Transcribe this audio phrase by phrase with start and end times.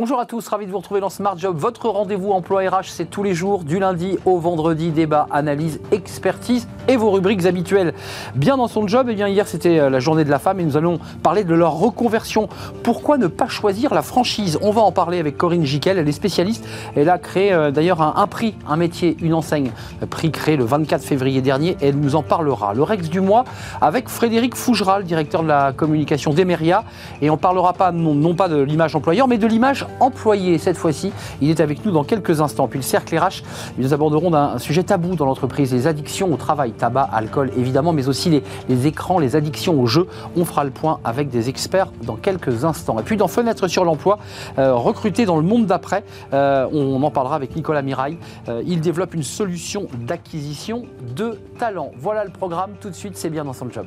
[0.00, 1.56] Bonjour à tous, ravi de vous retrouver dans Smart Job.
[1.58, 6.68] Votre rendez-vous emploi RH, c'est tous les jours, du lundi au vendredi, débat, analyse, expertise
[6.86, 7.92] et vos rubriques habituelles.
[8.36, 10.60] Bien dans son job, et eh bien hier c'était euh, la journée de la femme
[10.60, 12.48] et nous allons parler de leur reconversion.
[12.84, 14.56] Pourquoi ne pas choisir la franchise?
[14.62, 16.64] On va en parler avec Corinne Jiquel, elle est spécialiste.
[16.94, 19.72] Elle a créé euh, d'ailleurs un, prix, un métier, une enseigne,
[20.08, 22.72] prix créé le 24 février dernier et elle nous en parlera.
[22.72, 23.44] Le Rex du mois
[23.80, 26.84] avec Frédéric Fougeral, directeur de la communication d'Emeria
[27.20, 30.76] et on parlera pas non, non pas de l'image employeur mais de l'image employé cette
[30.76, 31.12] fois-ci.
[31.40, 32.68] Il est avec nous dans quelques instants.
[32.68, 33.42] Puis le cercle RH,
[33.78, 38.08] nous aborderons un sujet tabou dans l'entreprise, les addictions au travail, tabac, alcool évidemment, mais
[38.08, 40.06] aussi les, écrans, les addictions au jeu.
[40.36, 42.98] On fera le point avec des experts dans quelques instants.
[42.98, 44.18] Et puis dans Fenêtre sur l'emploi,
[44.58, 48.18] euh, recruté dans le monde d'après, euh, on en parlera avec Nicolas Mirail.
[48.48, 50.84] Euh, il développe une solution d'acquisition
[51.16, 51.92] de talents.
[51.98, 52.72] Voilà le programme.
[52.80, 53.86] Tout de suite, c'est bien dans son job.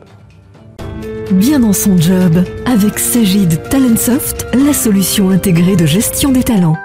[1.31, 6.77] Bien dans son job, avec Sagid Talentsoft, la solution intégrée de gestion des talents.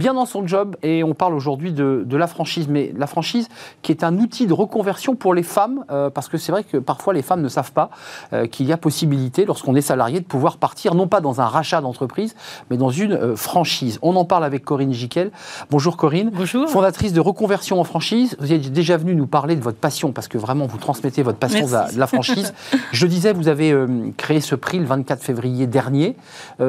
[0.00, 2.68] Bien dans son job et on parle aujourd'hui de, la franchise.
[2.68, 3.48] Mais la franchise
[3.82, 6.78] qui est un outil de reconversion pour les femmes, euh, parce que c'est vrai que
[6.78, 7.90] parfois les femmes ne savent pas
[8.32, 11.46] euh, qu'il y a possibilité, lorsqu'on est salarié, de pouvoir partir non pas dans un
[11.46, 12.34] rachat d'entreprise,
[12.70, 13.98] mais dans une euh, franchise.
[14.00, 15.32] On en parle avec Corinne Jiquel.
[15.70, 16.30] Bonjour Corinne.
[16.32, 16.68] Bonjour.
[16.68, 18.36] Fondatrice de reconversion en franchise.
[18.40, 21.38] Vous êtes déjà venue nous parler de votre passion, parce que vraiment vous transmettez votre
[21.38, 22.54] passion de la, franchise.
[22.92, 23.76] Je disais, vous avez
[24.16, 26.16] créé ce prix le 24 février dernier.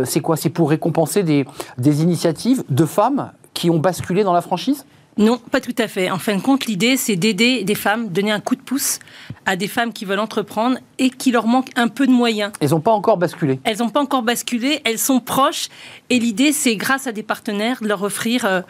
[0.03, 0.35] c'est quoi?
[0.35, 1.45] C'est pour récompenser des,
[1.77, 3.21] des initiatives de femmes
[3.61, 4.85] qui ont basculé dans la franchise?
[5.17, 6.09] Non, pas tout à fait.
[6.09, 8.97] En fin de compte, l'idée, c'est d'aider des femmes, donner un coup de pouce
[9.45, 12.51] à des femmes qui veulent entreprendre et qui leur manquent un peu de moyens.
[12.59, 13.59] Elles n'ont pas encore basculé.
[13.63, 15.67] Elles n'ont pas encore basculé, elles sont proches.
[16.09, 18.61] Et l'idée, c'est grâce à des partenaires de leur offrir euh,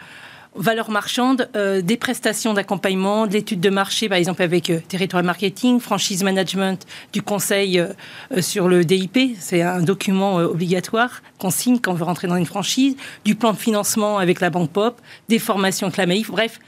[0.54, 5.22] valeur marchande, euh, des prestations d'accompagnement, de l'étude de marché, par exemple avec euh, Territoire
[5.22, 7.92] Marketing, Franchise Management, du conseil euh,
[8.40, 12.46] sur le DIP, c'est un document obligatoire qu'on signe quand on veut rentrer dans une
[12.46, 16.58] franchise, du plan de financement avec la Banque Pop, des formations avec la MAIF, bref,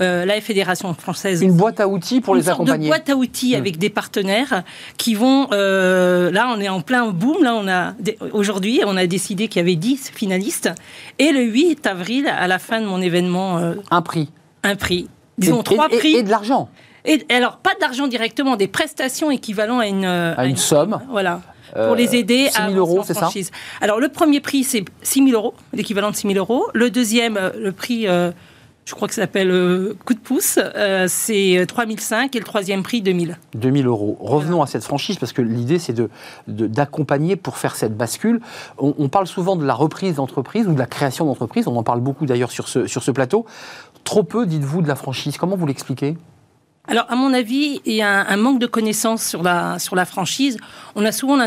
[0.00, 1.42] euh, la Fédération française.
[1.42, 2.86] Une boîte à outils pour les accompagner.
[2.86, 3.58] Une boîte à outils mmh.
[3.58, 4.62] avec des partenaires
[4.96, 5.48] qui vont.
[5.52, 7.42] Euh, là, on est en plein boom.
[7.42, 7.94] Là, on a
[8.32, 10.70] aujourd'hui, on a décidé qu'il y avait 10 finalistes.
[11.18, 13.58] Et le 8 avril, à la fin de mon événement.
[13.58, 14.30] Euh, un prix.
[14.62, 15.08] Un prix.
[15.36, 16.16] Disons trois prix.
[16.16, 16.68] Et, de l'argent.
[17.04, 20.04] Et alors, pas d'argent directement, des prestations équivalentes à une.
[20.04, 21.00] À, une, somme.
[21.10, 21.40] Voilà
[21.74, 23.30] pour les aider 6 000 euros, c'est ça
[23.80, 26.66] Alors, le premier prix, c'est 6 000 euros, l'équivalent de 6 000 euros.
[26.74, 28.06] Le deuxième, le prix
[28.84, 32.82] je crois que ça s'appelle euh, coup de pouce, euh, c'est 3005 et le troisième
[32.82, 33.38] prix 2000.
[33.54, 34.16] 2000 euros.
[34.20, 36.10] Revenons à cette franchise parce que l'idée c'est de,
[36.48, 38.40] d'accompagner pour faire cette bascule.
[38.78, 42.00] On, parle souvent de la reprise d'entreprise ou de la création d'entreprise, on en parle
[42.00, 43.46] beaucoup d'ailleurs sur ce, sur ce plateau.
[44.04, 45.36] Trop peu, dites-vous, de la franchise.
[45.36, 46.16] Comment vous l'expliquez?
[46.88, 50.04] Alors, à mon avis, il y a un, manque de connaissances sur la, sur la
[50.04, 50.56] franchise.
[50.96, 51.38] On, a souvent,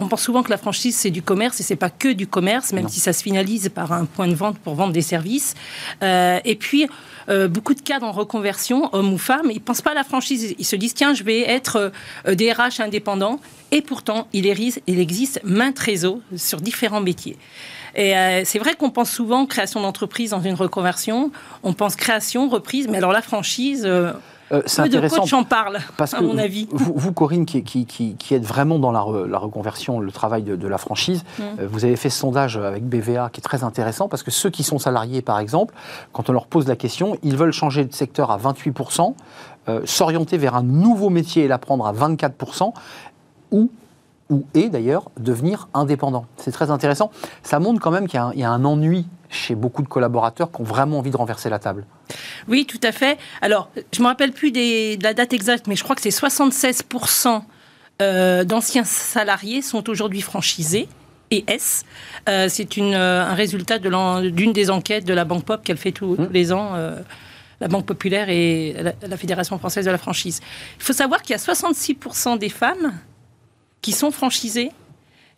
[0.00, 2.72] on, pense souvent que la franchise, c'est du commerce, et c'est pas que du commerce,
[2.72, 5.54] même si ça se finalise par un point de vente pour vendre des services.
[6.02, 6.88] Euh, et puis,
[7.28, 10.56] euh, beaucoup de cadres en reconversion, hommes ou femmes, ils pensent pas à la franchise.
[10.58, 11.92] Ils se disent, tiens, je vais être
[12.26, 13.38] euh, DRH indépendant.
[13.70, 17.38] Et pourtant, il, il existe maintes réseaux sur différents métiers.
[17.94, 18.14] Et
[18.44, 21.30] c'est vrai qu'on pense souvent création d'entreprise dans une reconversion,
[21.62, 24.12] on pense création, reprise, mais alors la franchise, euh,
[24.66, 25.22] c'est intéressant.
[25.22, 26.68] De j'en parle, parce à que mon avis.
[26.72, 31.24] Vous, Corinne, qui, qui, qui, êtes vraiment dans la, reconversion, le travail de, la franchise,
[31.38, 31.42] mm.
[31.42, 34.50] euh, vous avez fait ce sondage avec BVA qui est très intéressant parce que ceux
[34.50, 35.74] qui sont salariés, par exemple,
[36.12, 39.14] quand on leur pose la question, ils veulent changer de secteur à 28%,
[39.68, 42.72] euh, s'orienter vers un nouveau métier et l'apprendre à 24%,
[43.50, 43.70] ou
[44.30, 46.24] ou et d'ailleurs devenir indépendant.
[46.38, 47.10] C'est très intéressant.
[47.42, 50.64] Ça montre quand même qu'il y, a un ennui chez beaucoup de collaborateurs qui ont
[50.64, 51.86] vraiment envie de renverser la table.
[52.48, 53.18] Oui, tout à fait.
[53.40, 56.10] Alors, je ne me rappelle plus de la date exacte, mais je crois que c'est
[56.10, 57.42] 76%
[58.00, 60.88] euh, d'anciens salariés sont aujourd'hui franchisés.
[61.30, 61.84] Et S,
[62.28, 66.16] euh, c'est euh, un résultat d'une des enquêtes de la Banque Pop qu'elle fait tous,
[66.16, 66.28] mmh.
[66.30, 66.76] les ans
[67.60, 70.40] la Banque Populaire et la, Fédération française de la franchise.
[70.78, 72.92] Il faut savoir qu'il y a 66% des femmes
[73.82, 74.72] qui sont franchisées,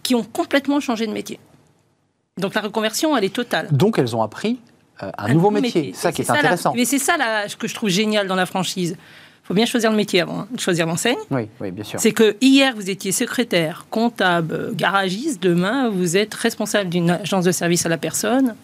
[0.03, 1.39] qui ont complètement changé de métier.
[2.41, 3.69] Donc la reconversion, elle est totale.
[3.71, 4.59] Donc elles ont appris
[5.03, 5.93] euh, un, nouveau métier.
[5.95, 6.73] Ça qui est, intéressant.
[6.75, 7.15] mais c'est ça
[7.47, 8.97] ce que je trouve génial dans la franchise.
[8.99, 11.19] Il faut bien choisir le métier avant de choisir l'enseigne.
[11.31, 12.01] Oui, oui, bien sûr.
[12.01, 15.43] C'est que hier, vous étiez secrétaire, comptable, garagiste.
[15.43, 18.57] Demain, vous êtes responsable d'une agence de service à la personne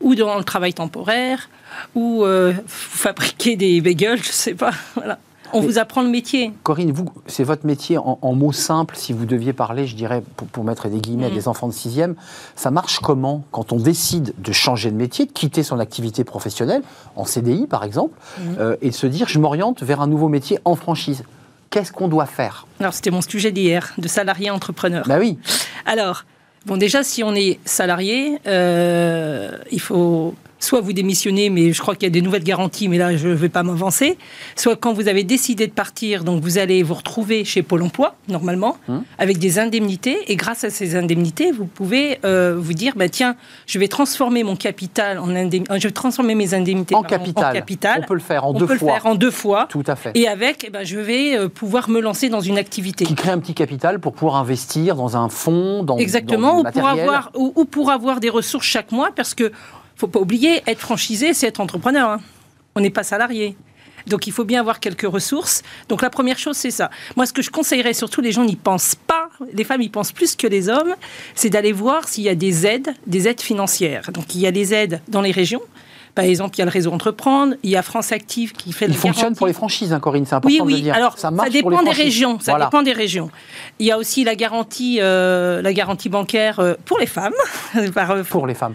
[0.00, 1.50] ou dans le travail temporaire
[1.94, 4.72] ou euh, fabriquer des bagels, je ne sais pas.
[4.94, 5.18] Voilà.
[5.52, 6.52] On vous apprend le métier.
[6.62, 8.96] Corinne, vous, c'est votre métier en, mots simples.
[8.96, 11.34] Si vous deviez parler, je dirais, pour, mettre des guillemets à mm.
[11.34, 12.14] des enfants de sixième,
[12.56, 16.82] ça marche comment quand on décide de changer de métier, de quitter son activité professionnelle,
[17.16, 18.42] en CDI par exemple, mm.
[18.58, 21.24] euh, et de se dire, je m'oriente vers un nouveau métier en franchise
[21.70, 22.66] Qu'est-ce qu'on doit faire?
[22.80, 25.04] Alors, c'était mon sujet d'hier, de salarié entrepreneur.
[25.06, 25.38] Bah oui.
[25.86, 26.24] Alors,
[26.66, 31.94] bon, déjà, si on est salarié, euh, il faut soit vous démissionnez, mais je crois
[31.94, 34.18] qu'il y a des nouvelles garanties, mais là, je ne vais pas m'avancer.
[34.56, 38.14] Soit quand vous avez décidé de partir, donc vous allez vous retrouver chez Pôle emploi,
[38.28, 39.02] normalement, hum.
[39.18, 40.18] avec des indemnités.
[40.28, 43.36] Et grâce à ces indemnités, vous pouvez euh, vous dire, bah, tiens,
[43.66, 45.72] je vais transformer mon capital en indemnité.
[45.72, 48.02] Euh, je vais transformer mes indemnités en, capital.
[48.04, 48.74] On peut le faire en deux fois.
[48.74, 49.66] On peut le faire en deux fois.
[49.70, 50.12] Tout à fait.
[50.14, 53.04] Et avec, eh ben, je vais euh, pouvoir me lancer dans une activité.
[53.04, 56.86] Qui crée un petit capital pour pouvoir investir dans un fonds, dans Exactement, ou, pour
[56.86, 59.52] avoir, ou pour avoir des ressources chaque mois, parce que
[60.00, 62.08] faut pas oublier, être franchisé, c'est être entrepreneur.
[62.08, 62.20] Hein.
[62.74, 63.56] On n'est pas salarié.
[64.06, 65.62] Donc il faut bien avoir quelques ressources.
[65.88, 66.90] Donc la première chose, c'est ça.
[67.16, 70.12] Moi, ce que je conseillerais surtout, les gens n'y pensent pas, les femmes y pensent
[70.12, 70.94] plus que les hommes,
[71.34, 74.10] c'est d'aller voir s'il y a des aides, des aides financières.
[74.12, 75.62] Donc il y a des aides dans les régions.
[76.14, 78.86] Par exemple, il y a le réseau Entreprendre, il y a France Active qui fait.
[78.86, 80.74] Il fonctionne pour les franchises, hein, Corinne, c'est important oui, oui.
[80.76, 80.94] de dire.
[80.94, 82.38] Alors, ça, dépend des régions.
[82.40, 83.30] Ça dépend des régions.
[83.78, 87.34] Il y a aussi la garantie, euh, la garantie bancaire euh, pour les femmes.
[87.76, 88.74] Euh, pour les femmes.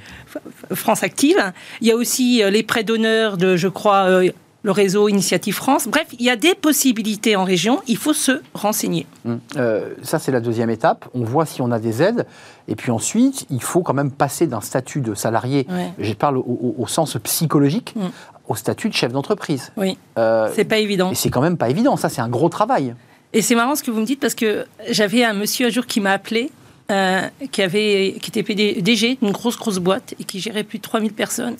[0.73, 1.51] France Active.
[1.81, 4.21] Il y a aussi les prêts d'honneur de, je crois,
[4.65, 5.87] le réseau Initiative France.
[5.87, 9.05] Bref, il y a des possibilités en région, il faut se renseigner.
[9.23, 9.39] Hum.
[9.57, 11.07] Euh, ça, c'est la deuxième étape.
[11.13, 12.25] On voit si on a des aides.
[12.67, 15.67] Et puis ensuite, il faut quand même passer d'un statut de salarié,
[15.99, 18.09] je parle au, sens psychologique, hum.
[18.47, 19.71] au statut de chef d'entreprise.
[19.77, 21.11] Oui, euh, c'est pas évident.
[21.11, 22.95] Et c'est quand même pas évident, ça, c'est un gros travail.
[23.33, 25.85] Et c'est marrant ce que vous me dites parce que j'avais un monsieur un jour
[25.85, 26.49] qui m'a appelé,
[26.89, 27.21] euh,
[27.51, 31.13] qui, avait, qui était PDG d'une grosse, grosse boîte et qui gérait plus de 3000
[31.13, 31.57] personnes.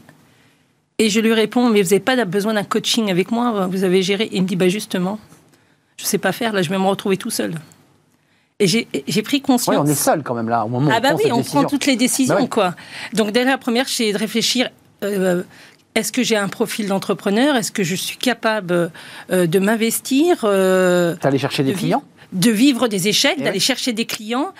[0.97, 4.01] Et je lui réponds, mais vous n'avez pas besoin d'un coaching avec moi, vous avez
[4.01, 4.25] géré.
[4.25, 5.19] Et il me dit, bah justement,
[5.97, 7.55] je ne sais pas faire, là, je vais me retrouver tout seul.
[8.59, 9.75] Et j'ai pris conscience.
[9.75, 11.43] Oui, on est seul quand même là, au moment où ah bah on oui, on
[11.43, 12.75] prend toutes les décisions, bah quoi.
[13.13, 14.69] Donc, dès la première, c'est de réfléchir.
[15.03, 15.43] Euh,
[15.93, 17.57] est-ce que j'ai un profil d'entrepreneur?
[17.57, 18.91] Est-ce que je suis capable
[19.31, 22.03] euh, de m'investir euh, T'allais chercher des clients?
[22.35, 24.53] De vivre des échecs, d'aller chercher des clients.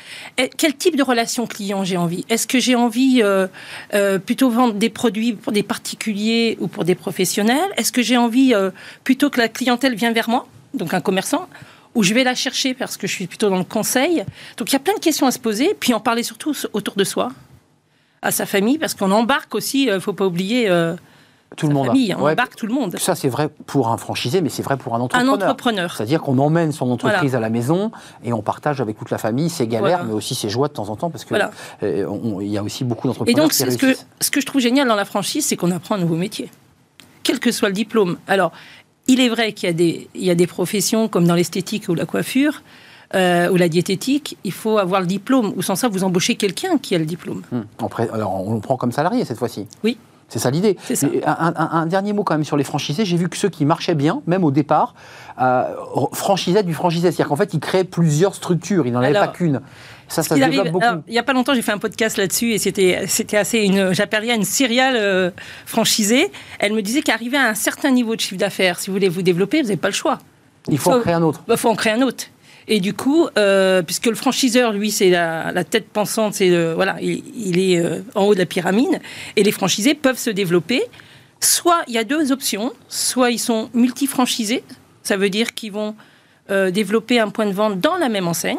[0.58, 2.26] quel type de relation client j'ai envie?
[2.30, 3.48] Est-ce que j'ai envie euh,
[3.94, 7.70] euh, plutôt vendre des produits pour des particuliers ou pour des professionnels?
[7.76, 8.72] Est-ce que j'ai envie euh,
[9.04, 11.48] plutôt que la clientèle vienne vers moi, donc un commerçant
[11.96, 14.24] ou je vais la chercher parce que je suis plutôt dans le conseil?
[14.58, 16.96] Donc il y a plein de questions à se poser, puis en parler surtout autour
[16.96, 17.32] de soi,
[18.22, 20.70] à sa famille, parce qu'on embarque aussi, il ne faut pas oublier
[21.56, 21.88] tout le monde.
[21.88, 22.98] Famille, on embarque tout le monde.
[22.98, 25.34] Ça, c'est vrai pour un franchisé, mais c'est vrai pour un entrepreneur.
[25.34, 25.96] Un entrepreneur.
[25.96, 27.92] C'est-à-dire qu'on emmène son entreprise à la maison
[28.24, 30.90] et on partage avec toute la famille ses galères, mais aussi ses joies de temps
[30.90, 31.38] en temps, parce qu'il
[31.84, 33.38] euh, y a aussi beaucoup d'entrepreneurs.
[33.38, 35.96] Et donc, ce que, ce que je trouve génial dans la franchise, c'est qu'on apprend
[35.96, 36.50] un nouveau métier,
[37.24, 38.18] quel que soit le diplôme.
[38.28, 38.52] Alors,
[39.08, 41.88] il est vrai qu'il y, a des, il y a des professions comme dans l'esthétique
[41.90, 42.62] ou la coiffure.
[43.14, 45.54] Euh, ou la diététique, il faut avoir le diplôme.
[45.56, 47.44] Ou sans ça, vous embauchez quelqu'un qui a le diplôme.
[47.52, 47.66] Hum.
[48.12, 49.68] Alors, on le prend comme salarié cette fois-ci.
[49.84, 49.98] Oui.
[50.28, 50.78] C'est ça l'idée.
[51.26, 53.06] Un, dernier mot quand même sur les franchisés.
[53.06, 54.96] J'ai vu que ceux qui marchaient bien, même au départ,
[55.40, 55.66] euh,
[56.14, 57.12] franchisaient du franchisé.
[57.12, 58.88] C'est-à-dire qu'en fait, ils créaient plusieurs structures.
[58.88, 59.62] Ils n'en avaient pas qu'une.
[60.08, 60.86] Ça, ça se développe beaucoup.
[61.08, 63.92] il n'y a pas longtemps, j'ai fait un podcast là-dessus et c'était, c'était assez une,
[63.92, 65.32] j'appelais une serial euh,
[65.66, 66.32] franchisée.
[66.60, 69.24] Elle me disait qu'arriver à un certain niveau de chiffre d'affaires, si vous voulez vous
[69.24, 70.20] développer, vous n'avez pas le choix.
[70.68, 71.44] Il faut en créer un autre.
[71.48, 72.26] Il faut en créer un autre.
[72.68, 77.60] Et du coup, euh, puisque le franchiseur, lui, c'est la, tête pensante, c'est voilà, il,
[77.60, 79.02] est euh, en haut de la pyramide,
[79.36, 80.84] et les franchisés peuvent se développer.
[81.40, 84.64] Soit il y a deux options, soit ils sont multifranchisés,
[85.04, 85.96] ça veut dire qu'ils vont
[86.50, 88.58] euh, développer un point de vente dans la même enseigne.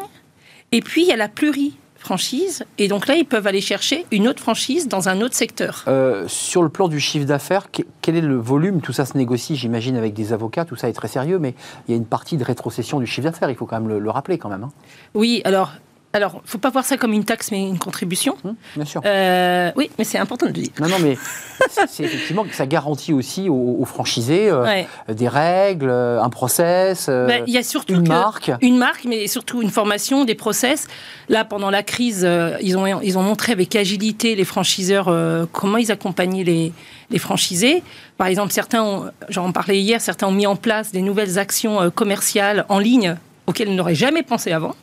[0.71, 1.75] Et puis il y a la pluri
[2.07, 2.63] franchise.
[2.77, 5.83] Et donc là, ils peuvent aller chercher une autre franchise dans un autre secteur.
[5.89, 7.67] Euh, sur le plan du chiffre d'affaires,
[8.01, 8.79] quel est le volume?
[8.79, 10.63] Tout ça se négocie, j'imagine, avec des avocats.
[10.63, 11.53] Tout ça est très sérieux, mais
[11.87, 13.49] il y a une partie de rétrocession du chiffre d'affaires.
[13.49, 14.63] Il faut quand même le, rappeler, quand même.
[14.63, 14.71] Hein.
[15.15, 15.73] Oui, alors
[16.13, 18.37] alors, il ne faut pas voir ça comme une taxe, mais une contribution.
[18.45, 19.01] Hum, bien sûr.
[19.05, 20.69] Euh, oui, mais c'est important de le dire.
[20.79, 21.17] Non, non, mais
[21.87, 27.43] c'est effectivement que ça garantit aussi aux, franchisés euh, des règles, euh, un process, ben,
[27.45, 28.51] il y a surtout une marque.
[28.61, 30.87] Une marque, mais surtout une formation, des process.
[31.29, 32.27] Là, pendant la crise,
[32.61, 35.13] ils, ont, ils ont montré avec agilité les franchiseurs
[35.51, 36.71] comment ils accompagnaient les,
[37.09, 37.83] les franchisés.
[38.17, 42.65] Par exemple, certains, j'en parlais hier, certains ont mis en place des nouvelles actions commerciales
[42.69, 44.75] en ligne auxquelles ils n'auraient jamais pensé avant.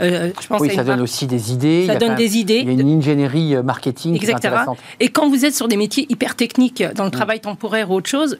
[0.00, 1.86] Euh, je pense oui, ça donne aussi des idées.
[1.86, 2.62] Ça donne des idées.
[2.66, 4.78] Il y a une ingénierie euh, marketing qui est intéressante.
[5.00, 7.12] Et quand vous êtes sur des métiers hyper techniques, dans le mm.
[7.12, 8.38] travail temporaire ou autre chose,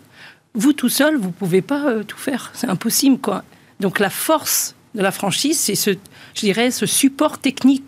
[0.55, 2.51] vous tout seul, vous pouvez pas euh, tout faire.
[2.55, 3.43] C'est impossible, quoi.
[3.81, 5.91] Donc la force de la franchise, c'est ce,
[6.35, 7.85] je dirais, ce support technique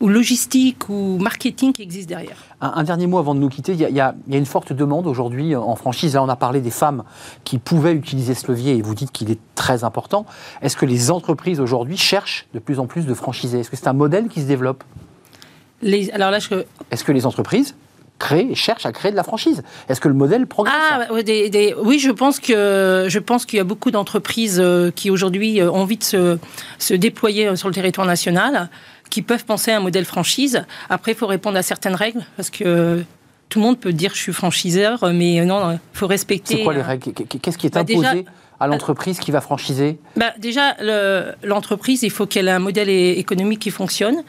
[0.00, 2.36] ou logistique ou marketing qui existe derrière.
[2.60, 3.72] Un, dernier mot avant de nous quitter.
[3.72, 6.14] Il y a, une forte demande aujourd'hui en franchise.
[6.14, 7.02] Là, on a parlé des femmes
[7.44, 10.24] qui pouvaient utiliser ce levier et vous dites qu'il est très important.
[10.62, 13.60] Est-ce que les entreprises aujourd'hui cherchent de plus en plus de franchisés?
[13.60, 14.84] Est-ce que c'est un modèle qui se développe?
[15.82, 16.64] Les, alors là, je...
[16.90, 17.74] Est-ce que les entreprises
[18.18, 19.62] créent, cherchent à créer de la franchise?
[19.88, 20.74] Est-ce que le modèle progresse?
[20.90, 25.60] Ah, Oui, je pense que je pense qu'il y a beaucoup d'entreprises euh, qui aujourd'hui
[25.60, 26.38] euh, ont envie de se,
[26.78, 28.68] se déployer euh, sur le territoire national
[29.10, 30.64] qui peuvent penser à un modèle franchise.
[30.88, 33.04] Après, il faut répondre à certaines règles parce que
[33.48, 36.58] tout le monde peut dire je suis franchiseur, mais non, il faut respecter.
[36.58, 37.12] C'est quoi les règles?
[37.12, 38.24] Qu'est-ce qui est bah, imposé
[38.60, 39.98] à l'entreprise qui va franchiser?
[40.16, 40.76] Bah Déjà,
[41.42, 44.22] l'entreprise, il faut qu'elle ait un modèle économique qui fonctionne,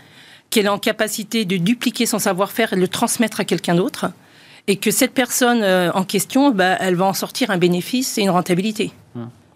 [0.50, 4.08] qu'elle ait en capacité de dupliquer son savoir-faire et de le transmettre à quelqu'un d'autre,
[4.68, 8.22] et que cette personne euh, en question, bah, elle va en sortir un bénéfice et
[8.22, 8.92] une rentabilité.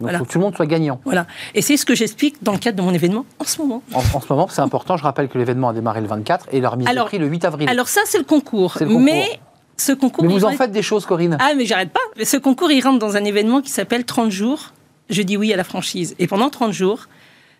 [0.00, 1.00] Donc il faut que tout le monde soit gagnant.
[1.04, 1.26] Voilà.
[1.54, 3.82] Et c'est ce que j'explique dans le cadre de mon événement en ce moment.
[3.92, 4.96] En, ce moment, c'est important.
[4.96, 7.26] Je rappelle que l'événement a démarré le 24 et la remise alors, de prix le
[7.26, 7.68] 8 avril.
[7.68, 8.78] Alors ça, c'est le concours.
[8.80, 9.40] Mais
[9.76, 10.24] ce concours.
[10.24, 11.36] Mais vous en faites des choses, Corinne.
[11.40, 12.00] Ah, mais j'arrête pas.
[12.24, 14.72] Ce concours, il rentre dans un événement qui s'appelle 30 jours.
[15.10, 16.14] Je dis oui à la franchise.
[16.18, 17.06] Et pendant 30 jours,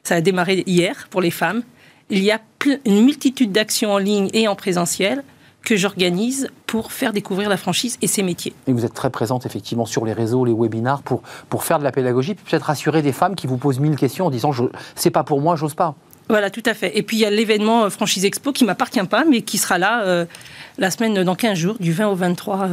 [0.03, 1.63] ça a démarré hier pour les femmes.
[2.11, 2.41] Il y a
[2.85, 5.23] une multitude d'actions en ligne et en présentiel
[5.65, 8.53] que j'organise pour faire découvrir la franchise et ses métiers.
[8.67, 11.85] Et vous êtes très présente effectivement sur les réseaux, les webinars, pour, pour faire de
[11.85, 14.53] la pédagogie, peut-être rassurer des femmes qui vous posent mille questions en disant
[14.95, 15.95] c'est pas pour moi, j'ose pas.
[16.29, 16.97] Voilà, tout à fait.
[16.97, 19.79] Et puis il y a l'événement euh, Franchise Expo qui m'appartient pas, mais qui sera
[19.79, 20.25] là euh,
[20.79, 22.69] la semaine dans 15 jours, du 20 au 23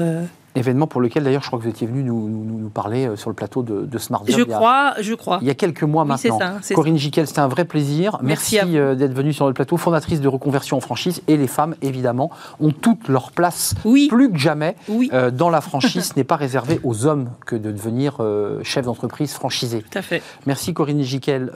[0.54, 3.30] Événement pour lequel d'ailleurs je crois que vous étiez venu nous, nous, parler euh, sur
[3.30, 4.38] le plateau de, de Smart Job.
[4.38, 5.40] Je crois, je crois.
[5.42, 6.40] Il y a quelques mois maintenant.
[6.62, 8.18] Ça, Corinne Giquel, c'était un vrai plaisir.
[8.22, 11.22] Merci, euh, d'être venue sur le plateau, fondatrice de reconversion en franchise.
[11.28, 14.10] Et les femmes, évidemment, ont toute leur place, oui.
[14.10, 16.04] plus que jamais, euh, dans la franchise.
[16.12, 18.22] Ce n'est pas réservé aux hommes que de devenir
[18.64, 19.82] chef d'entreprise franchisé.
[19.82, 20.22] Tout à fait.
[20.46, 21.52] Merci Corinne Giquel.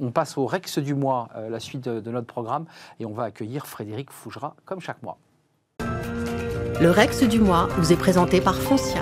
[0.00, 2.66] on passe au Rex du mois, la suite de, de notre programme,
[3.00, 5.18] et on va accueillir Frédéric Fougera comme chaque mois.
[6.80, 9.00] Le Rex du mois vous est présenté par Foncia.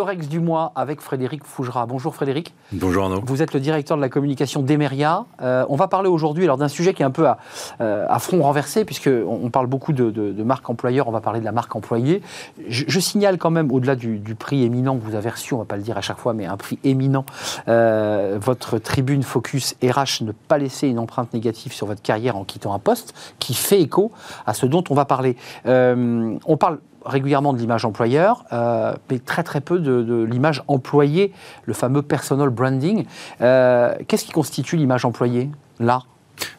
[0.00, 1.84] Le Rex du mois avec Frédéric Fougera.
[1.84, 2.54] Bonjour Frédéric.
[2.72, 3.20] Bonjour Arnaud.
[3.22, 5.26] Vous êtes le directeur de la communication d'Emeria.
[5.42, 7.36] Euh, on va parler aujourd'hui d'un sujet qui est un peu à,
[7.82, 11.44] euh, front renversé, puisqu'on on parle beaucoup de, de, marque employeur, on va parler de
[11.44, 12.22] la marque employée.
[12.66, 15.66] Je, signale quand même, au-delà du, prix éminent que vous avez reçu, on ne va
[15.66, 17.26] pas le dire à chaque fois, mais un prix éminent,
[17.68, 22.44] euh, votre tribune Focus RH, ne pas laisser une empreinte négative sur votre carrière en
[22.44, 24.12] quittant un poste, qui fait écho
[24.46, 25.36] à ce dont on va parler.
[25.66, 31.32] on parle régulièrement de l'image employeur, euh, mais très très peu de, l'image employée,
[31.64, 33.04] le fameux personal branding.
[33.40, 36.02] Euh, qu'est-ce qui constitue l'image employée là?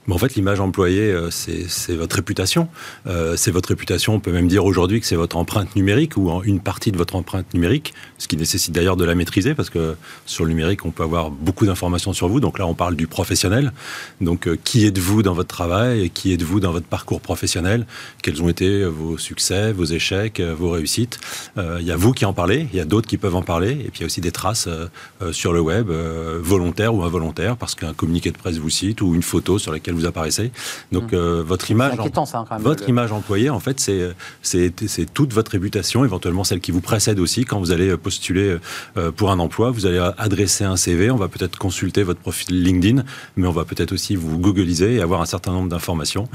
[0.09, 2.67] En fait, l'image employée, euh, c'est votre réputation.
[3.05, 4.15] Euh, c'est votre réputation.
[4.15, 7.15] On peut même dire aujourd'hui que c'est votre empreinte numérique ou une partie de votre
[7.15, 10.91] empreinte numérique, ce qui nécessite d'ailleurs de la maîtriser parce que sur le numérique, on
[10.91, 12.39] peut avoir beaucoup d'informations sur vous.
[12.39, 13.73] Donc là, on parle du professionnel.
[14.21, 17.85] Donc, euh, qui êtes-vous dans votre travail et qui êtes-vous dans votre parcours professionnel?
[18.23, 21.19] Quels ont été vos succès, vos échecs, vos réussites?
[21.57, 23.71] Il y a vous qui en parlez, il y a d'autres qui peuvent en parler,
[23.71, 24.67] et puis il y a aussi des traces
[25.31, 29.23] sur le web, volontaires ou involontaires, parce qu'un communiqué de presse vous cite ou une
[29.23, 30.51] photo sur laquelle vous apparaissez.
[30.91, 31.15] Donc mmh.
[31.15, 31.93] euh, votre image,
[32.59, 37.19] votre image employée, en fait, c'est c'est toute votre réputation, éventuellement celle qui vous précède
[37.19, 38.57] aussi quand vous allez postuler
[38.97, 39.71] euh, pour un emploi.
[39.71, 43.03] Vous allez adresser un CV, on va peut-être consulter votre profil LinkedIn,
[43.35, 46.27] mais on va peut-être aussi vous googliser et avoir un certain nombre d'informations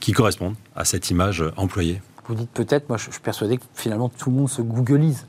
[0.00, 2.00] qui correspondent à cette image employée.
[2.28, 5.26] Vous dites peut-être, moi je suis persuadé que finalement tout le monde se googlise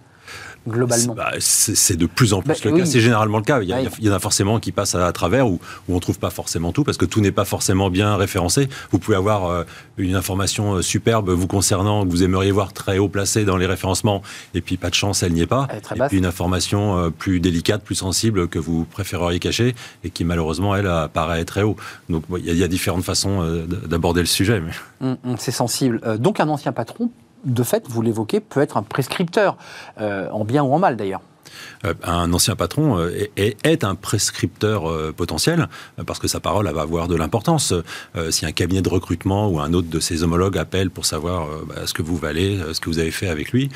[0.68, 2.86] globalement bah, C'est de plus en plus bah, le cas.
[2.86, 3.62] C'est généralement le cas.
[3.62, 6.30] Il y, en a forcément qui passent à, travers où, où on ne trouve pas
[6.30, 8.70] forcément tout parce que tout n'est pas forcément bien référencé.
[8.92, 9.64] Vous pouvez avoir euh,
[9.98, 13.66] une information euh, superbe vous concernant que vous aimeriez voir très haut placée dans les
[13.66, 14.22] référencements
[14.54, 15.68] et puis pas de chance, elle n'y est pas.
[15.72, 20.24] et puis une information euh, plus délicate, plus sensible que vous préféreriez cacher et qui
[20.24, 21.76] malheureusement, elle, apparaît très haut.
[22.10, 24.62] Donc il y, a différentes façons d'aborder le sujet.
[24.62, 24.72] Mais...
[25.02, 26.02] Hum, hum, c'est sensible.
[26.20, 27.10] donc un ancien patron
[27.44, 29.58] de fait, vous l'évoquez, peut être un prescripteur,
[30.00, 31.22] euh, en bien ou en mal d'ailleurs.
[31.86, 35.68] Euh, un ancien patron euh, est, un prescripteur euh, potentiel
[36.06, 37.74] parce que sa parole va avoir de l'importance.
[38.30, 41.86] si un cabinet de recrutement ou un autre de ses homologues appelle pour savoir bah,
[41.86, 43.70] ce que vous valez, ce que vous avez fait avec lui,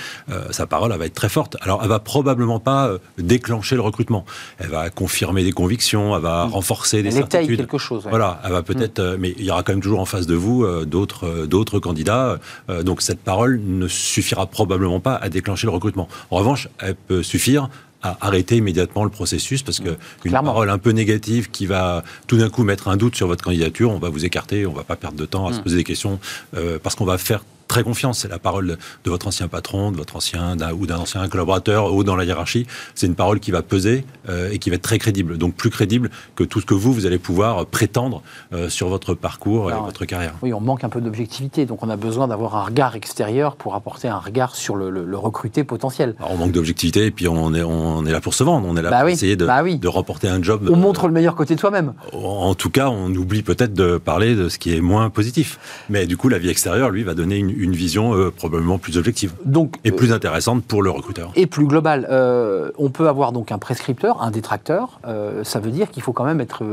[0.52, 1.58] sa parole va être très forte.
[1.62, 4.26] Alors, elle va probablement pas déclencher le recrutement.
[4.60, 6.52] Elle va confirmer des convictions, elle va mm.
[6.52, 7.58] renforcer des elle certitudes.
[7.58, 8.08] quelque chose.
[8.10, 9.18] Voilà, elle va peut-être, mm.
[9.20, 12.40] mais il y aura quand même toujours en face de vous d'autres d'autres candidats.
[12.84, 16.08] donc cette parole ne suffira probablement pas à déclencher le recrutement.
[16.32, 17.67] En revanche, elle peut suffire
[18.04, 20.52] à arrêter immédiatement le processus parce que une Clairement.
[20.52, 23.92] parole un peu négative qui va tout d'un coup mettre un doute sur votre candidature,
[23.92, 26.20] on va vous écarter, on va pas perdre de temps à se poser des questions
[26.56, 28.20] euh, parce qu'on va faire très confiance.
[28.20, 32.04] C'est la parole de, votre ancien patron, de votre ancien ou d'un ancien collaborateur haut
[32.04, 32.66] dans la hiérarchie.
[32.96, 35.38] C'est une parole qui va peser euh, et qui va être très crédible.
[35.38, 38.22] Donc plus crédible que tout ce que vous, vous allez pouvoir prétendre
[38.54, 40.34] euh, sur votre parcours et votre carrière.
[40.42, 43.76] Oui, on manque un peu d'objectivité, donc on a besoin d'avoir un regard extérieur pour
[43.76, 46.16] apporter un regard sur le, le- le recruté potentiel.
[46.20, 48.68] Alors, on manque d'objectivité et puis on est, on est là pour se vendre.
[48.68, 49.78] On est là Bah pour oui, essayer de, bah oui.
[49.78, 50.70] de remporter un job.
[50.72, 51.94] On montre le meilleur côté de soi-même.
[52.14, 55.60] En tout cas, on oublie peut-être de parler de ce qui est moins positif.
[55.90, 58.98] Mais du coup, la vie extérieure, lui, va donner une, une vision euh, probablement plus
[58.98, 61.32] objective Donc, et euh, plus intéressante pour le recruteur.
[61.36, 62.08] et plus global.
[62.10, 65.00] Euh, on peut avoir donc un prescripteur, un détracteur.
[65.44, 66.64] Ça veut dire qu'il faut quand même être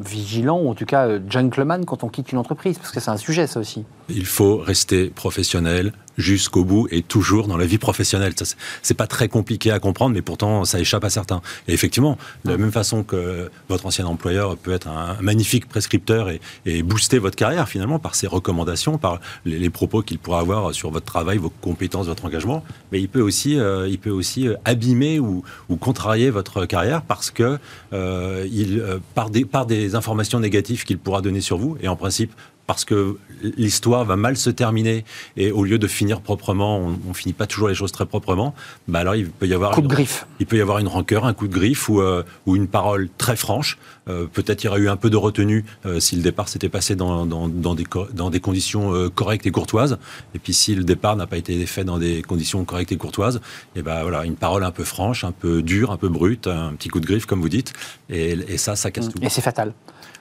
[0.00, 3.16] vigilant, ou en tout cas gentleman quand on quitte une entreprise, parce que c'est un
[3.16, 3.84] sujet, ça aussi.
[4.08, 8.34] Il faut rester professionnel jusqu'au bout et toujours dans la vie professionnelle.
[8.82, 11.40] C'est- pas très compliqué à comprendre, mais pourtant ça échappe à certains.
[11.68, 16.28] Et effectivement, de la même façon que votre ancien employeur peut être un magnifique prescripteur
[16.66, 20.90] et, booster votre carrière finalement par ses recommandations, par les, propos qu'il pourra avoir sur
[20.90, 22.62] votre travail, vos compétences, votre engagement,
[22.92, 25.42] mais il peut aussi, euh, il peut aussi euh, abîmer ou,
[25.80, 27.58] contrarier votre carrière parce que
[27.92, 28.82] euh, il,
[29.14, 32.32] par, des, par des informations négatives qu'il pourra donner sur vous, et en principe
[32.70, 33.16] parce que
[33.56, 35.04] l'histoire va mal se terminer
[35.36, 38.54] et au lieu de finir proprement, on, on finit pas toujours les choses très proprement.
[38.86, 40.24] Bah alors il peut y avoir Coup de une- griffe.
[40.38, 43.08] il peut y avoir une rancœur, un coup de griffe ou, euh, ou une parole
[43.18, 43.76] très franche.
[44.08, 46.68] Euh, Peut-être il y aurait eu un peu de retenue euh, si le départ s'était
[46.68, 49.98] passé dans, dans, dans des, co- dans des conditions correctes et courtoises.
[50.36, 53.40] Et puis si le départ n'a pas été fait dans des conditions correctes et courtoises,
[53.74, 56.74] et ben voilà, une parole un peu franche, un peu dure, un peu brute, un
[56.74, 57.72] petit coup de griffe comme vous dites.
[58.10, 59.18] Et, et ça, ça casse tout.
[59.22, 59.72] Et c'est fatal.